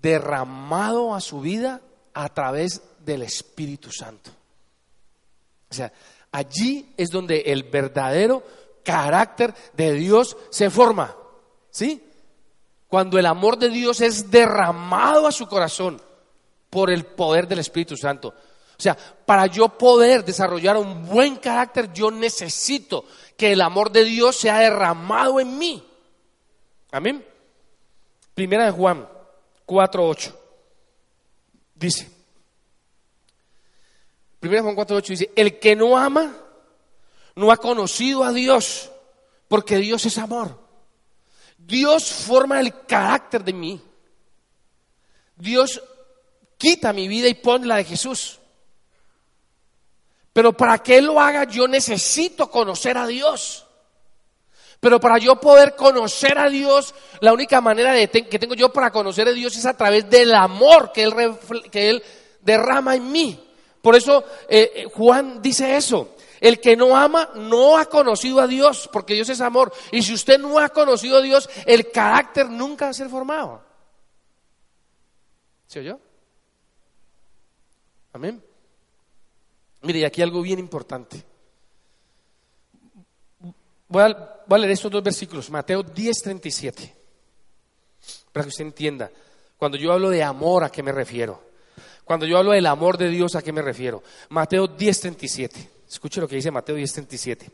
[0.00, 1.80] derramado a su vida
[2.14, 4.30] a través del Espíritu Santo.
[5.68, 5.92] O sea,
[6.30, 8.44] allí es donde el verdadero
[8.86, 11.14] carácter de Dios se forma.
[11.70, 12.02] ¿Sí?
[12.86, 16.00] Cuando el amor de Dios es derramado a su corazón
[16.70, 18.28] por el poder del Espíritu Santo.
[18.28, 23.04] O sea, para yo poder desarrollar un buen carácter, yo necesito
[23.36, 25.84] que el amor de Dios sea derramado en mí.
[26.92, 27.26] Amén.
[28.34, 29.08] Primera de Juan
[29.66, 30.32] 4.8
[31.74, 32.10] dice,
[34.38, 36.45] Primera de Juan 4.8 dice, el que no ama
[37.36, 38.90] no ha conocido a Dios,
[39.46, 40.58] porque Dios es amor.
[41.58, 43.80] Dios forma el carácter de mí.
[45.36, 45.82] Dios
[46.56, 48.38] quita mi vida y pone la de Jesús.
[50.32, 53.66] Pero para que Él lo haga yo necesito conocer a Dios.
[54.80, 58.90] Pero para yo poder conocer a Dios, la única manera de que tengo yo para
[58.90, 61.38] conocer a Dios es a través del amor que Él,
[61.70, 62.02] que él
[62.40, 63.42] derrama en mí.
[63.82, 66.15] Por eso eh, eh, Juan dice eso.
[66.40, 69.72] El que no ama no ha conocido a Dios, porque Dios es amor.
[69.92, 73.62] Y si usted no ha conocido a Dios, el carácter nunca va a ser formado.
[75.66, 75.98] ¿Se oyó?
[78.12, 78.42] Amén.
[79.82, 81.22] Mire, y aquí algo bien importante.
[83.88, 86.94] Voy a, leer estos dos versículos, Mateo 10, 37,
[88.32, 89.10] para que usted entienda.
[89.56, 91.40] Cuando yo hablo de amor, ¿a qué me refiero?
[92.04, 94.02] Cuando yo hablo del amor de Dios, ¿a qué me refiero?
[94.30, 95.70] Mateo 10, 37.
[95.88, 97.50] Escuche lo que dice Mateo 10, 37.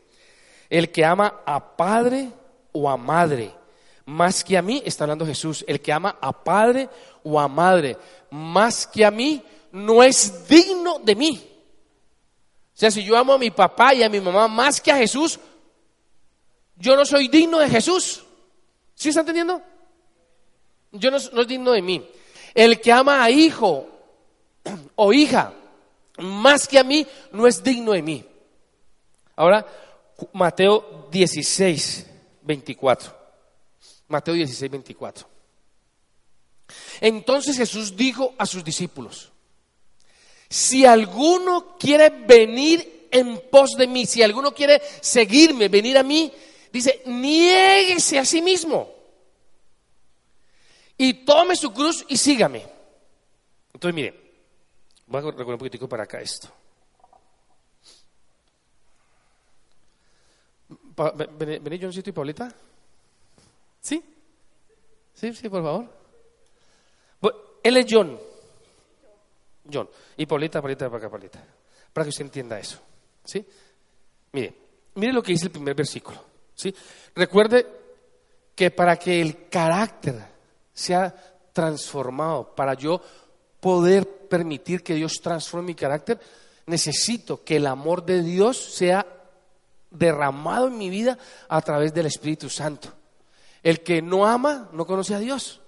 [0.69, 2.29] El que ama a padre
[2.71, 3.53] o a madre,
[4.05, 6.89] más que a mí, está hablando Jesús, el que ama a padre
[7.23, 7.97] o a madre,
[8.31, 11.49] más que a mí, no es digno de mí.
[12.73, 14.97] O sea, si yo amo a mi papá y a mi mamá más que a
[14.97, 15.39] Jesús,
[16.75, 18.23] yo no soy digno de Jesús.
[18.95, 19.61] ¿Sí está entendiendo?
[20.91, 22.05] Yo no, no es digno de mí.
[22.53, 23.87] El que ama a hijo
[24.95, 25.53] o hija
[26.17, 28.25] más que a mí, no es digno de mí.
[29.35, 29.65] Ahora,
[30.33, 32.05] Mateo 16,
[32.43, 33.15] 24.
[34.07, 35.27] Mateo 16, 24.
[37.01, 39.31] Entonces Jesús dijo a sus discípulos,
[40.49, 46.31] si alguno quiere venir en pos de mí, si alguno quiere seguirme, venir a mí,
[46.71, 48.93] dice, niéguese a sí mismo
[50.97, 52.63] y tome su cruz y sígame.
[53.73, 54.22] Entonces, mire,
[55.07, 56.49] voy a recordar un poquitico para acá esto.
[60.95, 62.53] ¿Vení Johncito y Paulita?
[63.81, 64.03] ¿Sí?
[65.13, 66.03] Sí, sí, por favor.
[67.63, 68.19] Él es John.
[69.71, 69.89] John.
[70.17, 71.43] Y Paulita, Paulita, para acá, Paulita.
[71.93, 72.79] Para que usted entienda eso.
[73.23, 73.45] ¿Sí?
[74.33, 74.53] Mire,
[74.95, 76.21] mire lo que dice el primer versículo.
[76.53, 76.75] ¿Sí?
[77.15, 77.65] Recuerde
[78.53, 80.15] que para que el carácter
[80.73, 81.15] sea
[81.53, 83.01] transformado, para yo
[83.63, 86.19] poder permitir que Dios transforme mi carácter,
[86.65, 89.07] necesito que el amor de Dios sea
[89.89, 92.89] derramado en mi vida a través del Espíritu Santo.
[93.63, 95.61] El que no ama no conoce a Dios.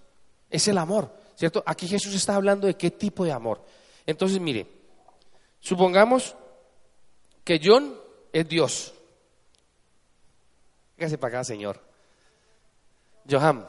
[0.49, 1.63] Es el amor, ¿cierto?
[1.65, 3.63] Aquí Jesús está hablando de qué tipo de amor.
[4.05, 4.67] Entonces, mire,
[5.61, 6.35] supongamos
[7.45, 7.95] que John
[8.33, 8.93] es Dios.
[10.97, 11.79] Hágase para acá, Señor.
[13.29, 13.65] Johan,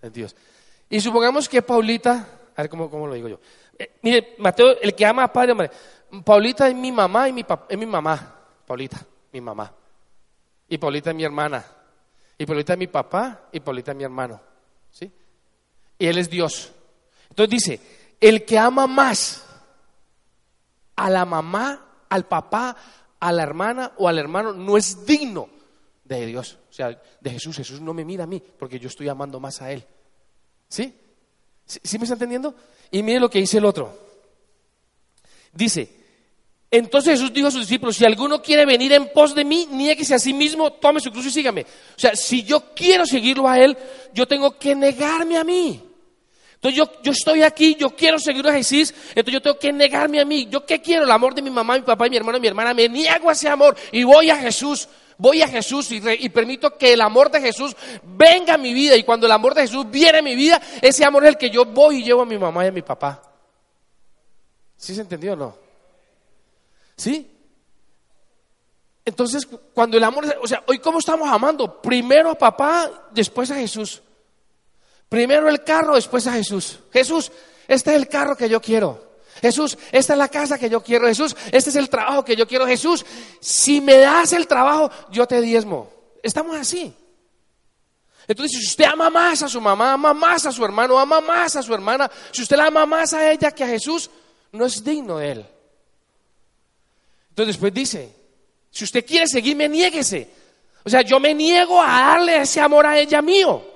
[0.00, 0.36] es Dios.
[0.88, 3.40] Y supongamos que Paulita, a ver cómo, cómo lo digo yo.
[3.78, 5.70] Eh, mire, Mateo, el que ama a padre, hombre,
[6.24, 8.34] Paulita es mi mamá y mi papá, es mi mamá.
[8.66, 9.72] Paulita, mi mamá.
[10.68, 11.64] Y Paulita es mi hermana.
[12.38, 14.40] Y Paulita es mi papá y Paulita es mi hermano.
[14.90, 15.10] ¿Sí?
[15.98, 16.72] Y él es Dios.
[17.28, 17.80] Entonces dice,
[18.20, 19.44] el que ama más
[20.96, 22.76] a la mamá, al papá,
[23.20, 25.48] a la hermana o al hermano no es digno
[26.04, 26.58] de Dios.
[26.70, 27.56] O sea, de Jesús.
[27.56, 29.84] Jesús no me mira a mí porque yo estoy amando más a Él.
[30.68, 30.94] ¿Sí?
[31.66, 32.54] ¿Sí, me está entendiendo?
[32.94, 33.92] Y mire lo que dice el otro.
[35.52, 35.90] Dice,
[36.70, 40.14] entonces Jesús dijo a sus discípulos, si alguno quiere venir en pos de mí, nieguese
[40.14, 41.62] a sí mismo, tome su cruz y sígame.
[41.62, 43.76] O sea, si yo quiero seguirlo a Él,
[44.12, 45.82] yo tengo que negarme a mí.
[46.54, 50.20] Entonces yo, yo estoy aquí, yo quiero seguir a Jesús, entonces yo tengo que negarme
[50.20, 50.46] a mí.
[50.48, 51.02] ¿Yo qué quiero?
[51.02, 52.72] El amor de mi mamá, mi papá, mi hermano, mi hermana.
[52.74, 54.88] Me niego a ese amor y voy a Jesús.
[55.16, 58.96] Voy a Jesús y, permito que el amor de Jesús venga a mi vida.
[58.96, 61.50] Y cuando el amor de Jesús viene a mi vida, ese amor es el que
[61.50, 63.22] yo voy y llevo a mi mamá y a mi papá.
[64.76, 65.56] ¿Sí se entendió o no?
[66.96, 67.30] ¿Sí?
[69.04, 71.80] Entonces, cuando el amor, o sea, hoy cómo estamos amando?
[71.80, 74.02] Primero a papá, después a Jesús.
[75.08, 76.80] Primero el carro, después a Jesús.
[76.92, 77.30] Jesús,
[77.68, 79.13] este es el carro que yo quiero.
[79.40, 81.06] Jesús, esta es la casa que yo quiero.
[81.06, 82.66] Jesús, este es el trabajo que yo quiero.
[82.66, 83.04] Jesús,
[83.40, 85.90] si me das el trabajo, yo te diezmo.
[86.22, 86.94] Estamos así.
[88.26, 91.56] Entonces, si usted ama más a su mamá, ama más a su hermano, ama más
[91.56, 94.10] a su hermana, si usted la ama más a ella que a Jesús,
[94.52, 95.46] no es digno de él.
[97.30, 98.14] Entonces después dice,
[98.70, 100.30] si usted quiere seguirme, niéguese.
[100.84, 103.73] O sea, yo me niego a darle ese amor a ella mío.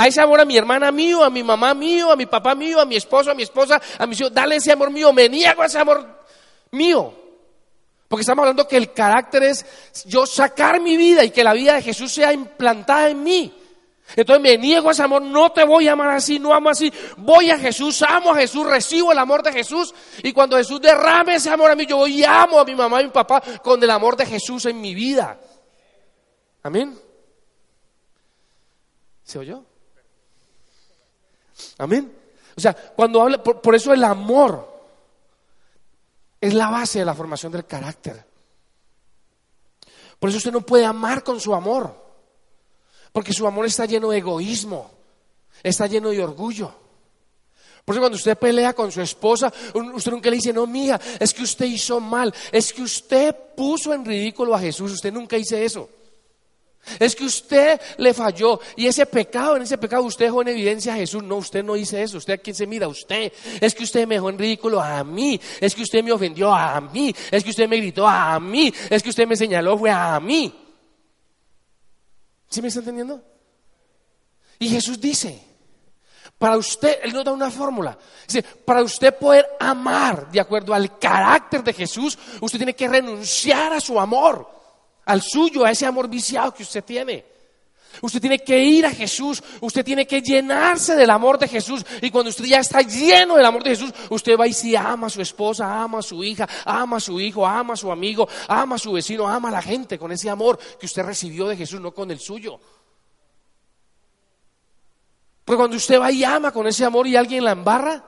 [0.00, 2.80] A ese amor a mi hermana mío, a mi mamá mío, a mi papá mío,
[2.80, 4.32] a mi esposo, a mi esposa, a mis hijos.
[4.32, 5.12] Dale ese amor mío.
[5.12, 6.24] Me niego a ese amor
[6.70, 7.12] mío.
[8.08, 9.66] Porque estamos hablando que el carácter es
[10.06, 13.54] yo sacar mi vida y que la vida de Jesús sea implantada en mí.
[14.16, 16.90] Entonces me niego a ese amor, no te voy a amar así, no amo así.
[17.18, 19.94] Voy a Jesús, amo a Jesús, recibo el amor de Jesús.
[20.22, 23.02] Y cuando Jesús derrame ese amor a mí, yo voy y amo a mi mamá
[23.02, 25.38] y mi papá con el amor de Jesús en mi vida.
[26.62, 26.98] Amén.
[29.24, 29.69] ¿Se oyó?
[31.78, 32.12] Amén.
[32.56, 34.68] O sea, cuando habla, por, por eso el amor
[36.40, 38.24] es la base de la formación del carácter.
[40.18, 41.94] Por eso usted no puede amar con su amor.
[43.12, 44.90] Porque su amor está lleno de egoísmo,
[45.62, 46.72] está lleno de orgullo.
[47.84, 49.52] Por eso cuando usted pelea con su esposa,
[49.94, 53.92] usted nunca le dice, no, mía, es que usted hizo mal, es que usted puso
[53.92, 55.88] en ridículo a Jesús, usted nunca dice eso.
[56.98, 60.94] Es que usted le falló y ese pecado, en ese pecado usted dejó en evidencia
[60.94, 61.22] a Jesús.
[61.22, 62.18] No, usted no dice eso.
[62.18, 62.88] ¿Usted a quién se mira?
[62.88, 63.32] Usted.
[63.60, 65.40] Es que usted me dejó en ridículo a mí.
[65.60, 67.14] Es que usted me ofendió a mí.
[67.30, 68.72] Es que usted me gritó a mí.
[68.88, 70.52] Es que usted me señaló fue a mí.
[72.48, 73.22] ¿Sí me está entendiendo?
[74.58, 75.40] Y Jesús dice,
[76.36, 77.96] para usted, Él nos da una fórmula.
[78.26, 83.72] Dice, para usted poder amar de acuerdo al carácter de Jesús, usted tiene que renunciar
[83.72, 84.59] a su amor,
[85.10, 87.24] al suyo, a ese amor viciado que usted tiene.
[88.02, 91.84] Usted tiene que ir a Jesús, usted tiene que llenarse del amor de Jesús.
[92.00, 95.08] Y cuando usted ya está lleno del amor de Jesús, usted va y si ama
[95.08, 98.28] a su esposa, ama a su hija, ama a su hijo, ama a su amigo,
[98.46, 101.56] ama a su vecino, ama a la gente con ese amor que usted recibió de
[101.56, 102.60] Jesús, no con el suyo.
[105.44, 108.04] Porque cuando usted va y ama con ese amor y alguien la embarra,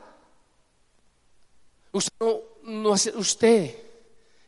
[1.91, 3.75] usted no, no es usted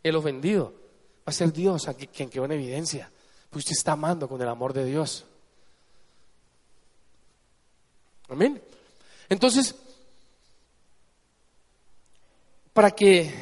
[0.05, 0.84] el ofendido,
[1.27, 3.11] va a ser Dios quien quedó en evidencia.
[3.49, 5.25] Pues usted está amando con el amor de Dios.
[8.29, 8.61] Amén.
[9.29, 9.75] Entonces,
[12.73, 13.33] para que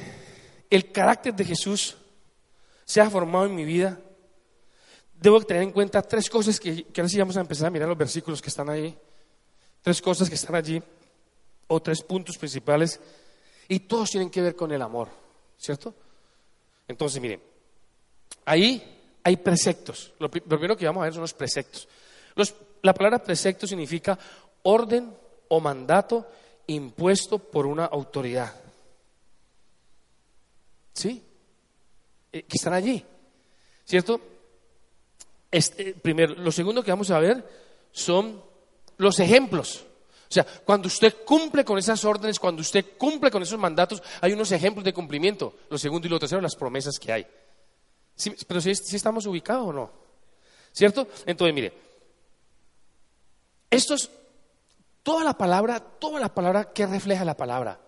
[0.70, 1.96] el carácter de Jesús
[2.84, 3.98] sea formado en mi vida,
[5.18, 7.88] debo tener en cuenta tres cosas que, que ahora sí vamos a empezar a mirar
[7.88, 8.96] los versículos que están ahí.
[9.82, 10.80] Tres cosas que están allí,
[11.66, 13.00] o tres puntos principales,
[13.66, 15.08] y todos tienen que ver con el amor,
[15.58, 15.92] ¿cierto?
[16.86, 17.42] Entonces, miren,
[18.44, 18.92] ahí
[19.24, 20.12] hay preceptos.
[20.18, 21.88] Lo, primero que vamos a ver son los preceptos.
[22.82, 24.18] la palabra precepto significa
[24.62, 25.14] orden
[25.48, 26.26] o mandato
[26.66, 28.54] impuesto por una autoridad.
[30.92, 31.22] ¿Sí?
[32.32, 33.04] Eh, que están allí.
[33.84, 34.20] ¿Cierto?
[35.50, 37.44] Este, primero, lo segundo que vamos a ver
[37.92, 38.42] son
[38.96, 39.84] los ejemplos.
[40.30, 44.32] O sea, cuando usted cumple con esas órdenes, cuando usted cumple con esos mandatos, hay
[44.32, 45.54] unos ejemplos de cumplimiento.
[45.68, 47.26] Lo segundo y lo tercero, las promesas que hay
[48.46, 49.90] pero si, estamos ubicados o no.
[50.72, 51.06] ¿Cierto?
[51.26, 51.72] Entonces, mire,
[53.70, 54.10] esto es
[55.02, 57.78] toda la palabra, toda la palabra que refleja la palabra.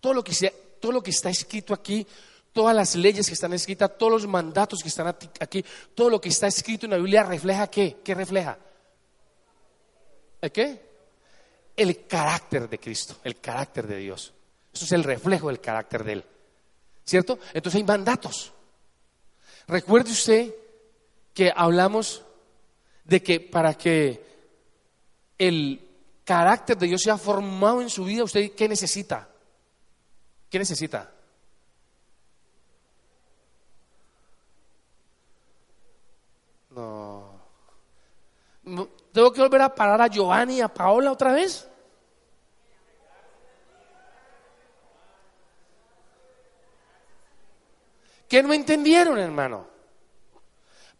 [0.00, 0.32] Todo lo que,
[0.80, 2.06] todo lo que está escrito aquí,
[2.52, 5.64] todas las leyes que están escritas, todos los mandatos que están aquí,
[5.94, 7.98] todo lo que está escrito en la Biblia refleja qué?
[8.04, 8.58] ¿Qué refleja?
[10.40, 10.88] ¿El qué?
[11.76, 14.32] El carácter de Cristo, el carácter de Dios.
[14.72, 16.24] Eso es el reflejo del carácter de Él.
[17.04, 17.38] ¿Cierto?
[17.54, 18.52] Entonces hay mandatos.
[19.68, 20.54] Recuerde usted
[21.34, 22.24] que hablamos
[23.04, 24.26] de que para que
[25.36, 25.86] el
[26.24, 29.28] carácter de Dios sea formado en su vida, ¿usted qué necesita?
[30.48, 31.12] ¿Qué necesita?
[39.12, 41.67] ¿Tengo que volver a parar a Giovanni y a Paola otra vez?
[48.28, 49.66] ¿Qué no entendieron, hermano?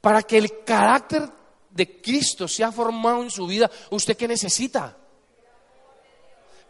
[0.00, 1.28] Para que el carácter
[1.70, 4.96] de Cristo sea formado en su vida, ¿usted qué necesita?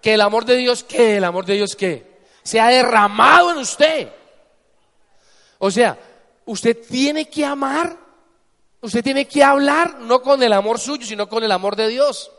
[0.02, 1.16] Que el amor de Dios, ¿qué?
[1.16, 2.18] El amor de Dios, ¿qué?
[2.42, 4.12] Sea derramado en usted.
[5.59, 5.98] O sea,
[6.44, 8.09] usted tiene que amar
[8.80, 12.30] Usted tiene que hablar no con el amor suyo, sino con el amor de Dios.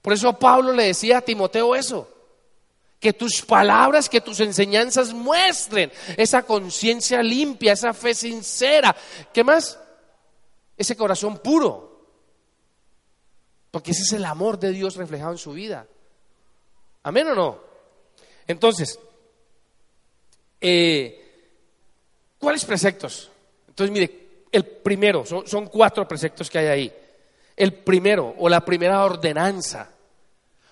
[0.00, 2.08] Por eso Pablo le decía a Timoteo eso,
[3.04, 8.96] que tus palabras, que tus enseñanzas muestren esa conciencia limpia, esa fe sincera.
[9.30, 9.78] ¿Qué más?
[10.74, 12.08] Ese corazón puro.
[13.70, 15.86] Porque ese es el amor de Dios reflejado en su vida.
[17.02, 17.60] ¿Amén o no?
[18.46, 18.98] Entonces,
[20.62, 21.52] eh,
[22.38, 23.30] ¿cuáles preceptos?
[23.68, 26.92] Entonces, mire, el primero, son, cuatro preceptos que hay ahí.
[27.54, 29.90] El primero, o la primera ordenanza,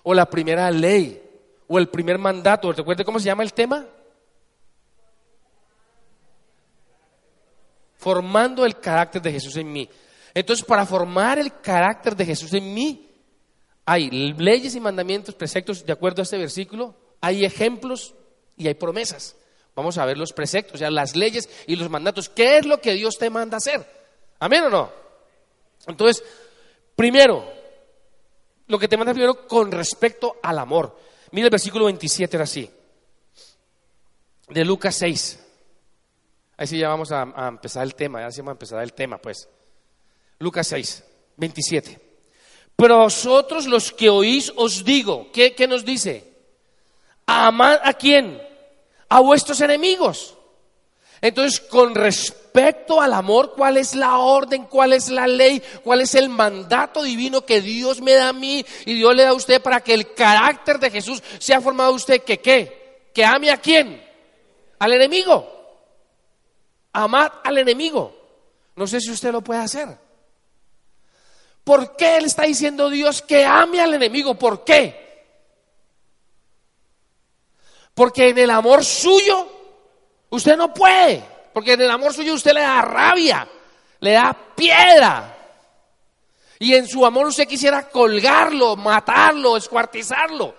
[0.04, 1.31] o la primera ley,
[1.72, 2.70] o el primer mandato.
[2.70, 3.86] ¿Recuerde cómo se llama el tema?
[7.96, 9.88] Formando el carácter de Jesús en mí.
[10.34, 13.08] Entonces, para formar el carácter de Jesús en mí,
[13.86, 18.14] hay leyes y mandamientos, preceptos de acuerdo a este versículo, hay ejemplos
[18.58, 19.34] y hay promesas.
[19.74, 22.28] Vamos a ver los preceptos, o sea, las leyes y los mandatos.
[22.28, 23.82] ¿Qué es lo que Dios te manda hacer?
[24.40, 24.92] ¿Amén o no?
[25.86, 26.22] Entonces,
[26.94, 27.50] primero,
[28.66, 31.11] lo que te manda primero con respecto al amor.
[31.32, 32.70] Mira el versículo 27, era así.
[34.48, 35.38] De Lucas 6.
[36.56, 39.18] Ahí sí ya vamos a, empezar el tema, ya sí vamos a empezar el tema,
[39.18, 39.48] pues.
[40.38, 41.04] Lucas 6,
[41.36, 42.00] 27.
[42.76, 46.32] Pero vosotros los que oís os digo, ¿qué, qué nos dice?
[47.26, 48.52] Amad a quién?
[49.12, 50.38] a vuestros enemigos.
[51.20, 51.94] Entonces, con
[52.52, 54.64] respecto al amor, ¿cuál es la orden?
[54.64, 55.62] ¿Cuál es la ley?
[55.82, 59.30] ¿Cuál es el mandato divino que Dios me da a mí y Dios le da
[59.30, 62.22] a usted para que el carácter de Jesús sea formado a usted?
[62.22, 63.10] ¿Que qué?
[63.14, 64.04] ¿Que ame a quién?
[64.78, 65.48] Al enemigo.
[66.92, 68.14] Amad al enemigo.
[68.76, 69.88] No sé si usted lo puede hacer.
[71.64, 74.34] ¿Por qué le está diciendo Dios que ame al enemigo?
[74.34, 75.00] ¿Por qué?
[77.94, 79.46] Porque en el amor suyo
[80.28, 81.31] usted no puede.
[81.52, 83.48] Porque en el amor suyo usted le da rabia,
[84.00, 85.36] le da piedra.
[86.58, 90.54] Y en su amor usted quisiera colgarlo, matarlo, escuartizarlo.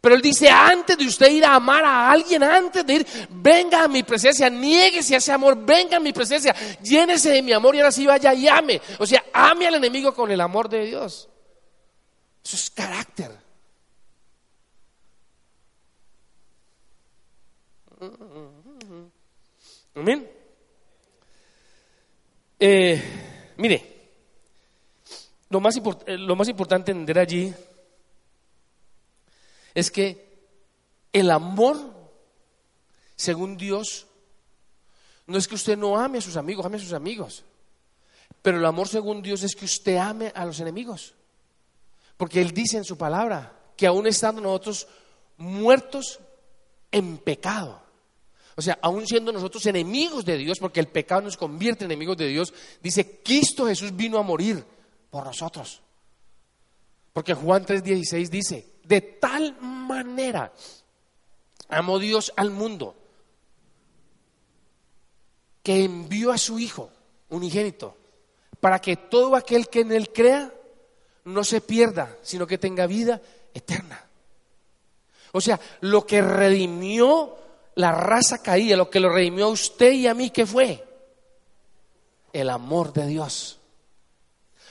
[0.00, 3.82] Pero él dice, antes de usted ir a amar a alguien, antes de ir, venga
[3.82, 7.74] a mi presencia, niéguese a ese amor, venga a mi presencia, llénese de mi amor
[7.74, 8.80] y ahora sí vaya y ame.
[9.00, 11.28] O sea, ame al enemigo con el amor de Dios.
[12.44, 13.32] Eso es carácter.
[19.96, 20.30] Amén.
[22.60, 23.02] Eh,
[23.56, 24.10] mire,
[25.48, 25.74] lo más,
[26.06, 27.54] eh, lo más importante entender allí
[29.74, 30.26] es que
[31.14, 31.78] el amor,
[33.16, 34.06] según Dios,
[35.26, 37.42] no es que usted no ame a sus amigos, ame a sus amigos.
[38.42, 41.14] Pero el amor según Dios es que usted ame a los enemigos.
[42.18, 44.88] Porque Él dice en su palabra que aún estando nosotros
[45.38, 46.20] muertos
[46.92, 47.85] en pecado,
[48.58, 52.16] o sea, aún siendo nosotros enemigos de Dios, porque el pecado nos convierte en enemigos
[52.16, 54.64] de Dios, dice, Cristo Jesús vino a morir
[55.10, 55.82] por nosotros.
[57.12, 60.52] Porque Juan 3:16 dice, de tal manera
[61.68, 62.96] amó Dios al mundo
[65.62, 66.90] que envió a su Hijo
[67.28, 67.96] unigénito
[68.60, 70.52] para que todo aquel que en él crea
[71.24, 73.20] no se pierda, sino que tenga vida
[73.52, 74.02] eterna.
[75.32, 77.36] O sea, lo que redimió
[77.76, 80.82] la raza caía, lo que lo redimió a usted y a mí, ¿qué fue?
[82.32, 83.58] El amor de Dios.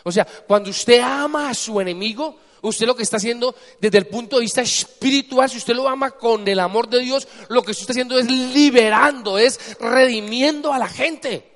[0.03, 4.07] O sea, cuando usted ama a su enemigo, usted lo que está haciendo desde el
[4.07, 7.71] punto de vista espiritual, si usted lo ama con el amor de Dios, lo que
[7.71, 11.51] usted está haciendo es liberando, es redimiendo a la gente.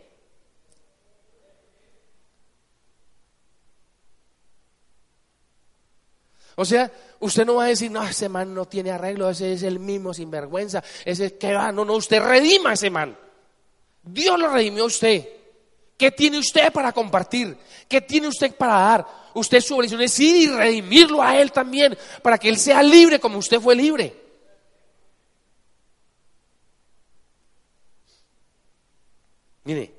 [6.55, 9.63] O sea, usted no va a decir, no, ese man no tiene arreglo, ese es
[9.63, 13.17] el mismo sinvergüenza, ese que va, no, no, usted redima a ese man.
[14.03, 15.27] Dios lo redimió a usted.
[15.97, 17.57] ¿Qué tiene usted para compartir?
[17.87, 19.07] ¿Qué tiene usted para dar?
[19.33, 23.19] Usted su obligación es ir y redimirlo a él también, para que él sea libre
[23.19, 24.15] como usted fue libre.
[29.65, 29.93] Mire,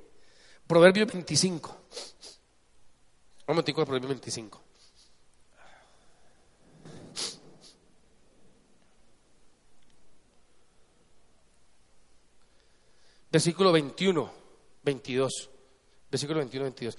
[0.66, 1.76] Proverbio 25.
[3.46, 4.62] Un momentico de Proverbio 25.
[13.30, 14.32] Versículo 21,
[14.82, 15.50] 22.
[16.10, 16.98] Versículo 21, 22.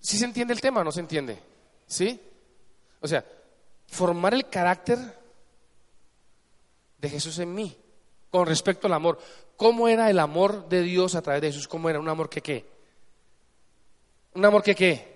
[0.00, 1.38] ¿Sí se entiende el tema o no se entiende?
[1.86, 2.20] ¿Sí?
[3.00, 3.24] O sea,
[3.86, 4.98] formar el carácter
[6.98, 7.76] de Jesús en mí
[8.30, 9.18] con respecto al amor.
[9.56, 11.68] ¿Cómo era el amor de Dios a través de Jesús?
[11.68, 12.64] ¿Cómo era un amor que qué?
[14.34, 15.10] ¿Un amor que qué?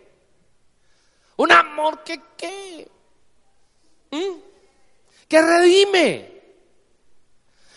[1.36, 2.88] Un amor que qué?
[4.10, 4.40] ¿Mm?
[5.28, 6.33] Que redime.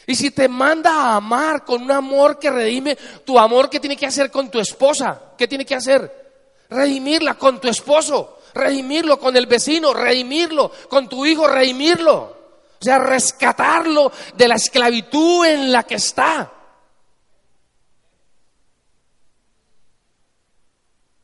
[0.10, 2.96] Y si te manda a amar con un amor que redime,
[3.26, 5.34] tu amor, ¿qué tiene que hacer con tu esposa?
[5.38, 6.66] ¿Qué tiene que hacer?
[6.70, 12.38] Redimirla con tu esposo, redimirlo con el vecino, redimirlo con tu hijo, redimirlo.
[12.80, 16.54] O sea, rescatarlo de la esclavitud en la que está.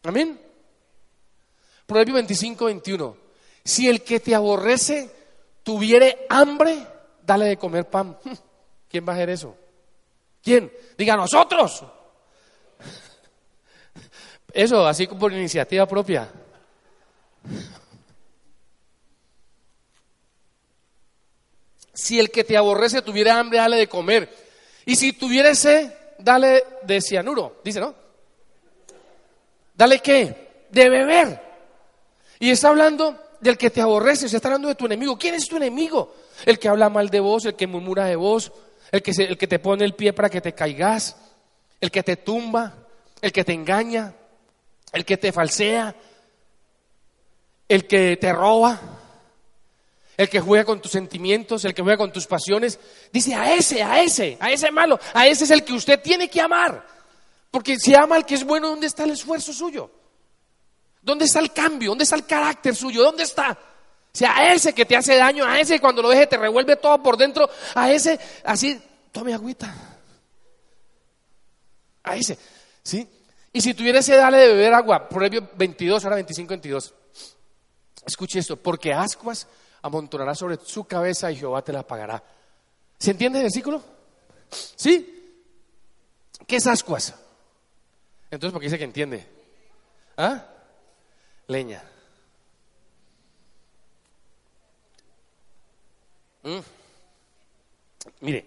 [0.04, 0.42] Amén.
[1.86, 3.18] Proverbio 25, 21.
[3.64, 5.10] Si el que te aborrece
[5.64, 6.86] tuviere hambre,
[7.26, 8.18] dale de comer pan.
[8.94, 9.58] ¿Quién va a hacer eso?
[10.44, 10.72] ¿Quién?
[10.96, 11.84] Diga nosotros.
[14.54, 16.30] Eso, así como por iniciativa propia.
[21.92, 24.32] Si el que te aborrece tuviera hambre, dale de comer.
[24.86, 27.62] Y si tuviera sed, dale de cianuro.
[27.64, 27.96] Dice, ¿no?
[29.74, 30.68] Dale qué?
[30.70, 31.42] De beber.
[32.38, 35.18] Y está hablando del que te aborrece, se está hablando de tu enemigo.
[35.18, 36.14] ¿Quién es tu enemigo?
[36.46, 38.52] El que habla mal de vos, el que murmura de vos,
[38.94, 41.18] el que, el que te pone el pie para que te caigas,
[41.82, 42.76] el que te tumba,
[43.22, 44.14] el que te engaña,
[44.92, 45.96] el que te falsea,
[47.68, 48.80] el que te roba,
[50.16, 52.80] el que juega con tus sentimientos, el que juega con tus pasiones.
[53.12, 56.30] Dice a ese, a ese, a ese malo, a ese es el que usted tiene
[56.30, 56.86] que amar.
[57.50, 59.90] Porque si ama al que es bueno, ¿dónde está el esfuerzo suyo?
[61.02, 61.90] ¿Dónde está el cambio?
[61.90, 63.02] ¿Dónde está el carácter suyo?
[63.02, 63.58] ¿Dónde está?
[64.14, 67.02] Sea, a ese que te hace daño, a ese cuando lo deje te revuelve todo
[67.02, 68.80] por dentro, a ese, así,
[69.12, 69.74] tome agüita.
[72.04, 72.38] A ese,
[72.84, 73.10] ¿sí?
[73.52, 75.10] Y si tuviera ese, dale de beber agua.
[75.10, 76.94] Proverbio 22, ahora 25, 22.
[78.06, 79.48] Escuche esto, porque ascuas
[79.82, 82.22] amontonará sobre su cabeza y Jehová te la pagará.
[83.00, 83.84] ¿Se entiende el versículo?
[84.76, 85.42] ¿Sí?
[86.46, 87.16] ¿Qué es ascuas?
[88.30, 89.28] Entonces, ¿por qué dice que entiende?
[90.18, 90.46] ¿Ah?
[91.48, 91.84] Leña.
[96.44, 96.60] Mm.
[98.22, 98.46] Mire,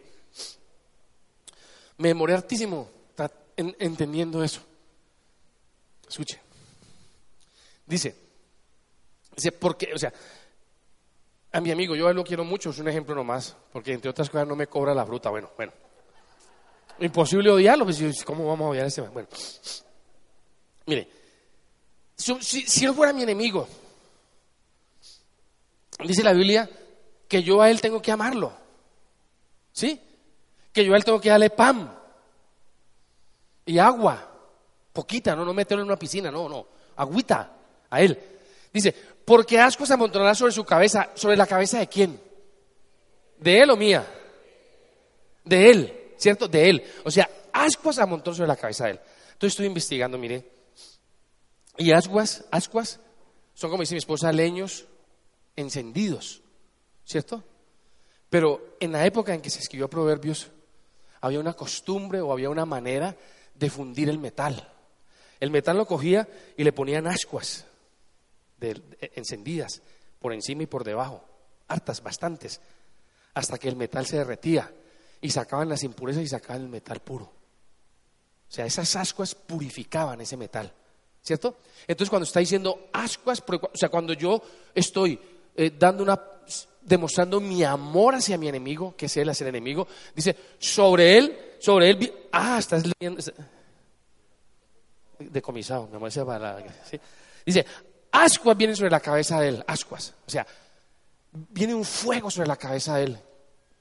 [1.98, 2.90] me demoré hartísimo
[3.56, 4.60] entendiendo eso.
[6.08, 6.40] Escuche.
[7.86, 8.14] Dice,
[9.34, 10.12] dice, porque, o sea,
[11.52, 14.46] a mi amigo, yo lo quiero mucho, es un ejemplo nomás, porque entre otras cosas
[14.46, 15.30] no me cobra la fruta.
[15.30, 15.72] Bueno, bueno.
[16.98, 19.02] Imposible odiarlo, pues, ¿cómo vamos a odiar a ese?
[19.02, 19.28] Bueno,
[20.86, 21.08] mire,
[22.16, 23.68] si, si él fuera mi enemigo,
[26.04, 26.68] dice la Biblia
[27.28, 28.52] que yo a él tengo que amarlo.
[29.72, 30.00] ¿Sí?
[30.72, 31.96] Que yo a él tengo que darle pan
[33.64, 34.32] y agua.
[34.92, 36.66] Poquita, no, no meterlo en una piscina, no, no.
[36.96, 37.52] Agüita
[37.90, 38.18] a él.
[38.72, 41.10] Dice, porque asco se amontonará sobre su cabeza.
[41.14, 42.20] ¿Sobre la cabeza de quién?
[43.38, 44.06] ¿De él o mía?
[45.44, 46.48] De él, ¿cierto?
[46.48, 46.84] De él.
[47.04, 49.00] O sea, ascuas amontonó sobre la cabeza de él.
[49.32, 50.50] Entonces estoy investigando, mire.
[51.76, 53.00] Y ascuas, ascuas,
[53.54, 54.86] son como dice mi esposa, leños
[55.56, 56.42] encendidos.
[57.06, 57.42] ¿Cierto?
[58.28, 60.48] Pero en la época en que se escribió Proverbios,
[61.20, 63.16] había una costumbre o había una manera
[63.54, 64.72] de fundir el metal.
[65.40, 67.64] El metal lo cogía y le ponían ascuas
[68.60, 69.82] encendidas
[70.18, 71.24] por encima y por debajo,
[71.68, 72.60] hartas, bastantes,
[73.34, 74.72] hasta que el metal se derretía
[75.20, 77.24] y sacaban las impurezas y sacaban el metal puro.
[77.24, 80.72] O sea, esas ascuas purificaban ese metal,
[81.22, 81.58] ¿cierto?
[81.86, 84.40] Entonces cuando está diciendo ascuas, o sea, cuando yo
[84.74, 85.20] estoy
[85.56, 86.20] eh, dando una
[86.86, 91.56] demostrando mi amor hacia mi enemigo, que es él hacia el enemigo, dice, sobre él,
[91.58, 93.20] sobre él, ah, estás leyendo,
[95.18, 97.00] decomisado, parece para, ¿sí?
[97.44, 97.66] dice,
[98.12, 100.46] ascuas vienen sobre la cabeza de él, ascuas, o sea,
[101.32, 103.18] viene un fuego sobre la cabeza de él,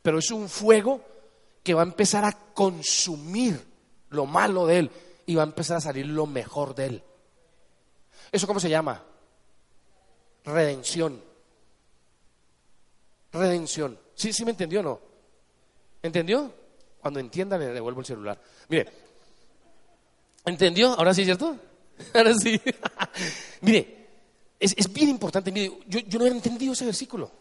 [0.01, 1.01] pero es un fuego
[1.61, 3.63] que va a empezar a consumir
[4.09, 4.91] lo malo de él
[5.27, 7.03] y va a empezar a salir lo mejor de él.
[8.31, 9.03] ¿Eso cómo se llama?
[10.43, 11.34] Redención.
[13.35, 13.97] Redención.
[14.15, 14.99] ¿Sí, sí me entendió o no?
[16.01, 16.51] ¿Entendió?
[16.99, 18.41] Cuando entienda le devuelvo el celular.
[18.69, 18.87] Mire,
[20.45, 20.93] ¿entendió?
[20.93, 21.55] ¿Ahora sí, cierto?
[22.13, 22.59] Ahora sí.
[23.61, 24.07] Mire,
[24.59, 25.51] es, bien importante.
[25.51, 27.31] Mire, yo, yo no había entendido ese versículo.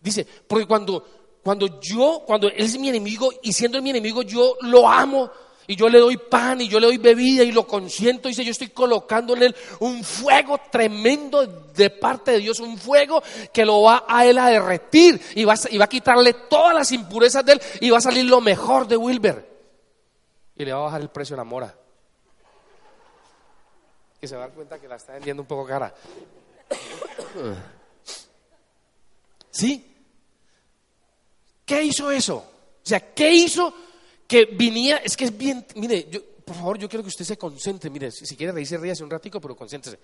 [0.00, 4.56] Dice, porque cuando, cuando yo, cuando él es mi enemigo y siendo mi enemigo yo
[4.62, 5.30] lo amo
[5.66, 8.50] y yo le doy pan y yo le doy bebida y lo consiento, dice, yo
[8.50, 13.82] estoy colocando en él un fuego tremendo de parte de Dios, un fuego que lo
[13.82, 17.54] va a él a derretir y va, y va a quitarle todas las impurezas de
[17.54, 19.56] él y va a salir lo mejor de Wilber.
[20.56, 21.74] Y le va a bajar el precio de la mora.
[24.20, 25.92] Y se va a dar cuenta que la está vendiendo un poco cara.
[29.50, 29.94] ¿Sí?
[31.64, 32.36] ¿Qué hizo eso?
[32.36, 33.74] O sea, ¿qué hizo
[34.26, 34.98] que viniera?
[34.98, 38.10] Es que es bien, mire, yo, por favor, yo quiero que usted se concentre, mire,
[38.10, 39.98] si, quiere reírse, ríase un ratico, pero concéntrese.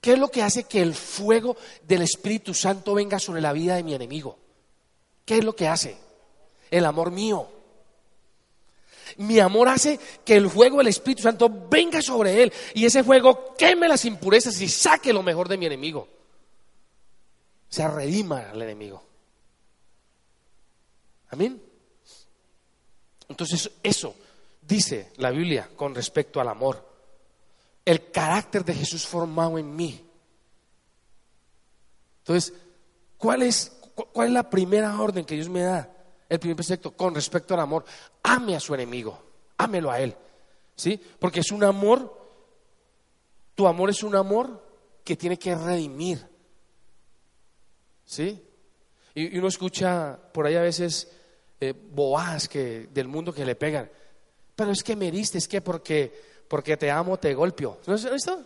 [0.00, 3.76] ¿Qué es lo que hace que el fuego del Espíritu Santo venga sobre la vida
[3.76, 4.38] de mi enemigo?
[5.24, 5.96] ¿Qué es lo que hace?
[6.70, 7.48] El amor mío.
[9.18, 13.54] Mi amor hace que el fuego del Espíritu Santo venga sobre él y ese fuego
[13.56, 16.08] queme las impurezas y saque lo mejor de mi enemigo.
[17.68, 19.02] Se redima al enemigo.
[21.28, 21.65] Amén.
[23.28, 24.14] Entonces eso
[24.62, 26.84] dice la Biblia con respecto al amor.
[27.84, 30.04] El carácter de Jesús formado en mí.
[32.18, 32.52] Entonces,
[33.16, 33.80] ¿cuál es,
[34.12, 35.88] cuál es la primera orden que Dios me da?
[36.28, 37.84] El primer precepto con respecto al amor.
[38.24, 39.22] Ame a su enemigo.
[39.56, 40.16] Ámelo a él.
[40.74, 41.00] ¿Sí?
[41.18, 42.12] Porque es un amor,
[43.54, 44.62] tu amor es un amor
[45.04, 46.26] que tiene que redimir.
[48.04, 48.42] ¿Sí?
[49.14, 51.10] Y, uno escucha por ahí a veces
[51.60, 53.90] eh, boas que, del mundo que le pegan.
[54.54, 56.12] Pero es que me heriste, es que porque,
[56.48, 57.80] porque te amo te golpeo.
[57.86, 58.42] ¿No es esto?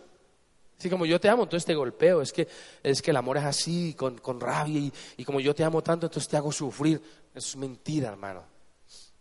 [0.77, 2.21] Así como yo te amo, entonces te golpeo.
[2.21, 2.47] Es que,
[2.81, 4.79] es que el amor es así, con, con rabia.
[4.79, 7.01] Y, y, como yo te amo tanto, entonces te hago sufrir.
[7.35, 8.43] Es mentira, hermano.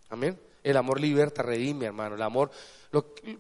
[0.09, 0.39] Amén.
[0.63, 2.15] El amor liberta, redime, hermano.
[2.15, 2.51] El amor,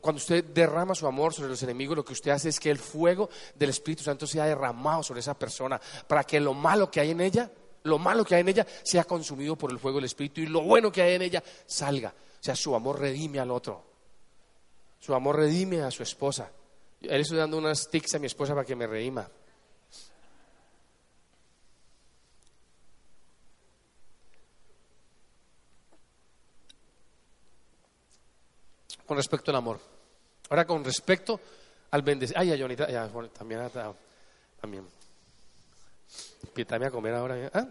[0.00, 2.78] cuando usted derrama su amor sobre los enemigos, lo que usted hace es que el
[2.78, 7.10] fuego del Espíritu Santo sea derramado sobre esa persona para que lo malo que hay
[7.10, 7.50] en ella
[7.84, 10.62] lo malo que hay en ella sea consumido por el fuego del Espíritu y lo
[10.62, 12.10] bueno que hay en ella salga.
[12.10, 13.84] O sea, su amor redime al otro.
[14.98, 16.50] Su amor redime a su esposa.
[17.00, 19.28] Él estoy dando unas tics a mi esposa para que me redima.
[29.06, 29.80] Con respecto al amor.
[30.50, 31.40] Ahora con respecto
[31.90, 32.36] al bendecir.
[32.38, 33.68] Ay, ya, Jonita, ya, también,
[34.60, 34.99] también.
[36.46, 37.38] Invítame a comer ahora.
[37.38, 37.50] ¿eh?
[37.52, 37.66] ¿Ah?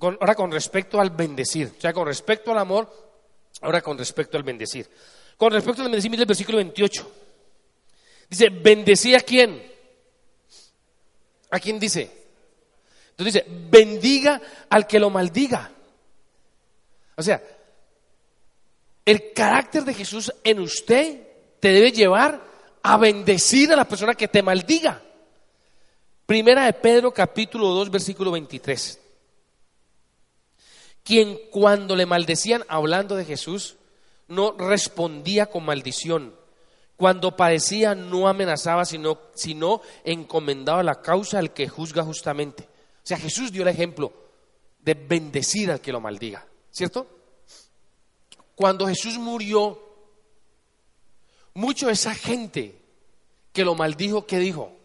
[0.00, 2.88] ahora con respecto al bendecir, o sea, con respecto al amor,
[3.60, 4.88] ahora con respecto al bendecir.
[5.36, 7.12] Con respecto al bendecir, mire el versículo 28.
[8.28, 9.62] Dice, ¿bendecir a quién?
[11.50, 12.10] ¿A quién dice?
[13.10, 15.70] Entonces dice, bendiga al que lo maldiga.
[17.16, 17.42] O sea,
[19.04, 21.22] el carácter de Jesús en usted
[21.58, 22.40] te debe llevar
[22.82, 25.02] a bendecir a la persona que te maldiga.
[26.28, 29.00] Primera de Pedro capítulo 2 versículo 23.
[31.02, 33.76] Quien cuando le maldecían hablando de Jesús
[34.26, 36.34] no respondía con maldición.
[36.98, 42.64] Cuando padecía no amenazaba, sino, sino encomendaba la causa al que juzga justamente.
[42.64, 44.12] O sea, Jesús dio el ejemplo
[44.80, 47.06] de bendecir al que lo maldiga, ¿cierto?
[48.54, 49.82] Cuando Jesús murió,
[51.54, 52.78] mucho de esa gente
[53.50, 54.77] que lo maldijo, ¿qué dijo?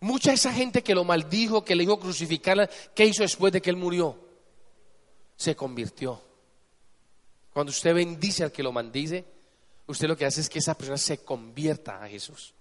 [0.00, 3.70] Mucha esa gente que lo maldijo, que le dijo crucificarla, ¿qué hizo después de que
[3.70, 4.18] él murió?
[5.36, 6.20] Se convirtió.
[7.52, 9.24] Cuando usted bendice al que lo maldice,
[9.86, 12.52] usted lo que hace es que esa persona se convierta a Jesús.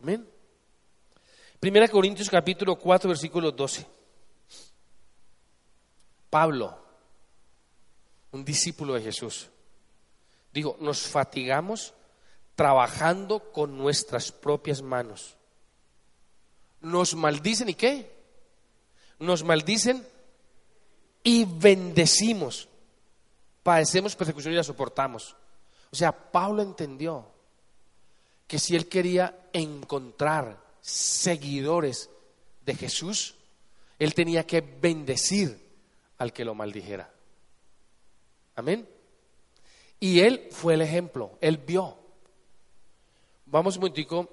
[0.00, 0.28] Amén.
[1.58, 3.86] Primera Corintios capítulo 4 versículo 12.
[6.28, 6.76] Pablo,
[8.32, 9.48] un discípulo de Jesús,
[10.54, 11.94] Dijo, nos fatigamos
[12.54, 15.36] trabajando con nuestras propias manos.
[16.80, 18.14] Nos maldicen y qué?
[19.18, 20.06] Nos maldicen
[21.24, 22.68] y bendecimos.
[23.64, 25.34] Padecemos persecución y la soportamos.
[25.90, 27.26] O sea, Pablo entendió
[28.46, 32.10] que si él quería encontrar seguidores
[32.64, 33.34] de Jesús,
[33.98, 35.68] él tenía que bendecir
[36.18, 37.12] al que lo maldijera.
[38.54, 38.93] Amén.
[40.04, 41.96] Y él fue el ejemplo, él vio.
[43.46, 44.28] Vamos un momentico.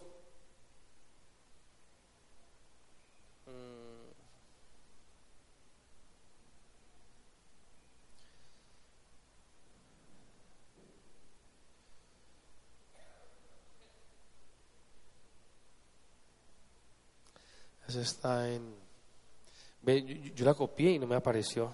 [17.88, 18.76] Está en...
[20.36, 21.74] Yo la copié y no me apareció.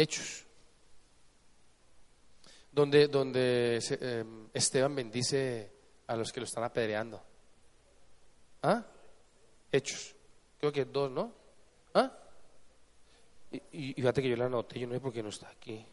[0.00, 0.44] Hechos,
[2.70, 4.24] donde, donde eh,
[4.54, 5.72] Esteban bendice
[6.06, 7.20] a los que lo están apedreando.
[8.62, 8.84] ¿Ah?
[9.72, 10.14] Hechos.
[10.60, 11.32] Creo que dos, ¿no?
[11.94, 12.12] ¿Ah?
[13.50, 15.48] Y, y- y fíjate que yo la anoté, yo no sé por qué no está
[15.48, 15.84] aquí.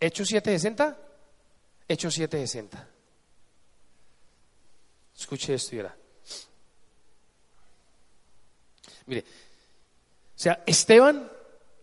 [0.00, 0.96] Hechos 760.
[1.88, 2.88] Hechos 760.
[5.18, 5.96] Escuche esto y verá.
[9.06, 11.30] Mire, o sea, Esteban,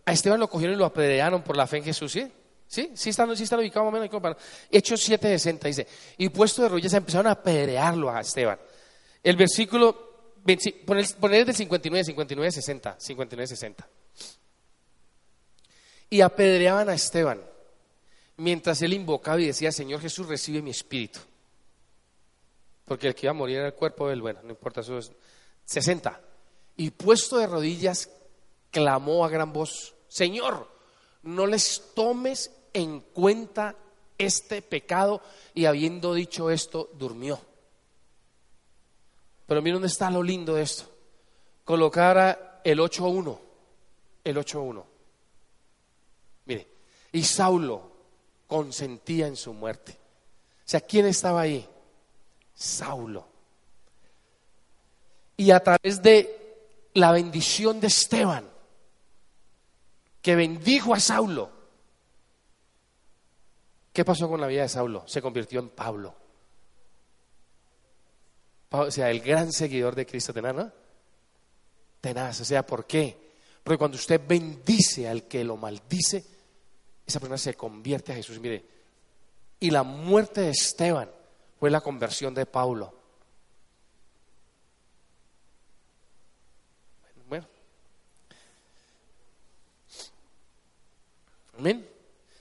[0.04, 2.30] a Esteban lo cogieron y lo apedrearon por la fe en Jesús, ¿sí?
[2.66, 2.90] ¿Sí?
[2.94, 4.36] ¿Sí están, sí están ubicados más o menos?
[4.70, 8.58] Hechos 7.60 dice, y puesto de rodillas empezaron a apedrearlo a Esteban.
[9.22, 13.88] El versículo, 20 poner, poner del 59, 59, 60, 59, 60.
[16.10, 17.42] Y apedreaban a Esteban,
[18.36, 21.20] mientras él invocaba y decía, Señor Jesús, recibe mi espíritu.
[22.92, 25.10] Porque el que iba a morir era el cuerpo del bueno, no importa, eso es
[25.64, 26.20] 60.
[26.76, 28.10] Y puesto de rodillas,
[28.70, 30.68] clamó a gran voz, Señor,
[31.22, 33.76] no les tomes en cuenta
[34.18, 35.22] este pecado.
[35.54, 37.40] Y habiendo dicho esto, durmió.
[39.46, 40.84] Pero mira dónde está lo lindo de esto.
[41.64, 43.38] Colocara el 8.1.
[44.22, 44.84] El 8.1.
[46.44, 46.68] Mire,
[47.10, 47.90] y Saulo
[48.46, 49.92] consentía en su muerte.
[49.92, 51.66] O sea, ¿quién estaba ahí?
[52.54, 53.26] Saulo.
[55.36, 56.38] Y a través de
[56.94, 58.48] la bendición de Esteban,
[60.20, 61.50] que bendijo a Saulo,
[63.92, 65.04] ¿qué pasó con la vida de Saulo?
[65.06, 66.14] Se convirtió en Pablo.
[68.68, 70.72] Pa- O sea, el gran seguidor de Cristo tenaz.
[72.00, 73.16] Tenaz, o sea, ¿por qué?
[73.62, 76.24] Porque cuando usted bendice al que lo maldice,
[77.06, 78.38] esa persona se convierte a Jesús.
[78.40, 78.64] Mire,
[79.60, 81.08] y la muerte de Esteban
[81.62, 82.92] fue la conversión de Pablo.
[87.28, 87.46] Bueno,
[91.56, 91.86] amén.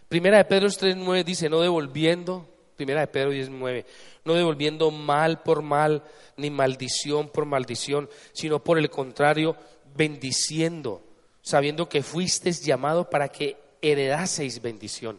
[0.09, 3.85] Primera de Pedro 3.9 dice, no devolviendo, primera de Pedro 10.9,
[4.25, 6.03] no devolviendo mal por mal,
[6.35, 9.55] ni maldición por maldición, sino por el contrario,
[9.95, 11.03] bendiciendo,
[11.43, 15.17] sabiendo que fuisteis llamado para que heredaseis bendición.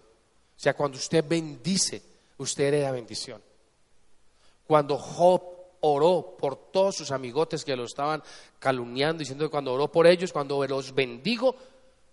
[0.57, 2.03] O sea, cuando usted bendice,
[2.37, 3.41] usted hereda bendición.
[4.73, 5.43] Cuando Job
[5.81, 8.23] oró por todos sus amigotes que lo estaban
[8.59, 11.55] calumniando, diciendo que cuando oró por ellos, cuando los bendigo,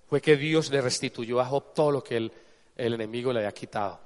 [0.10, 2.34] fue que Dios le restituyó a Job todo lo que el,
[2.76, 3.97] el enemigo le había quitado.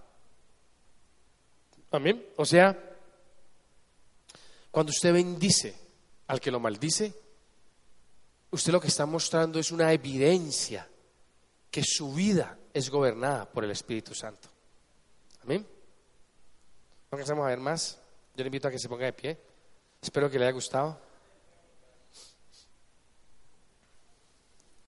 [1.90, 2.28] Amén.
[2.36, 2.78] O sea,
[4.70, 5.76] cuando usted bendice
[6.28, 7.12] al que lo maldice,
[8.52, 10.88] usted lo que está mostrando es una evidencia
[11.72, 14.48] que su vida es gobernada por el Espíritu Santo.
[15.42, 15.66] Amén.
[17.12, 18.03] No alcanzamos a ver más.
[18.36, 19.38] Yo le invito a que se ponga de pie.
[20.02, 21.00] Espero que le haya gustado.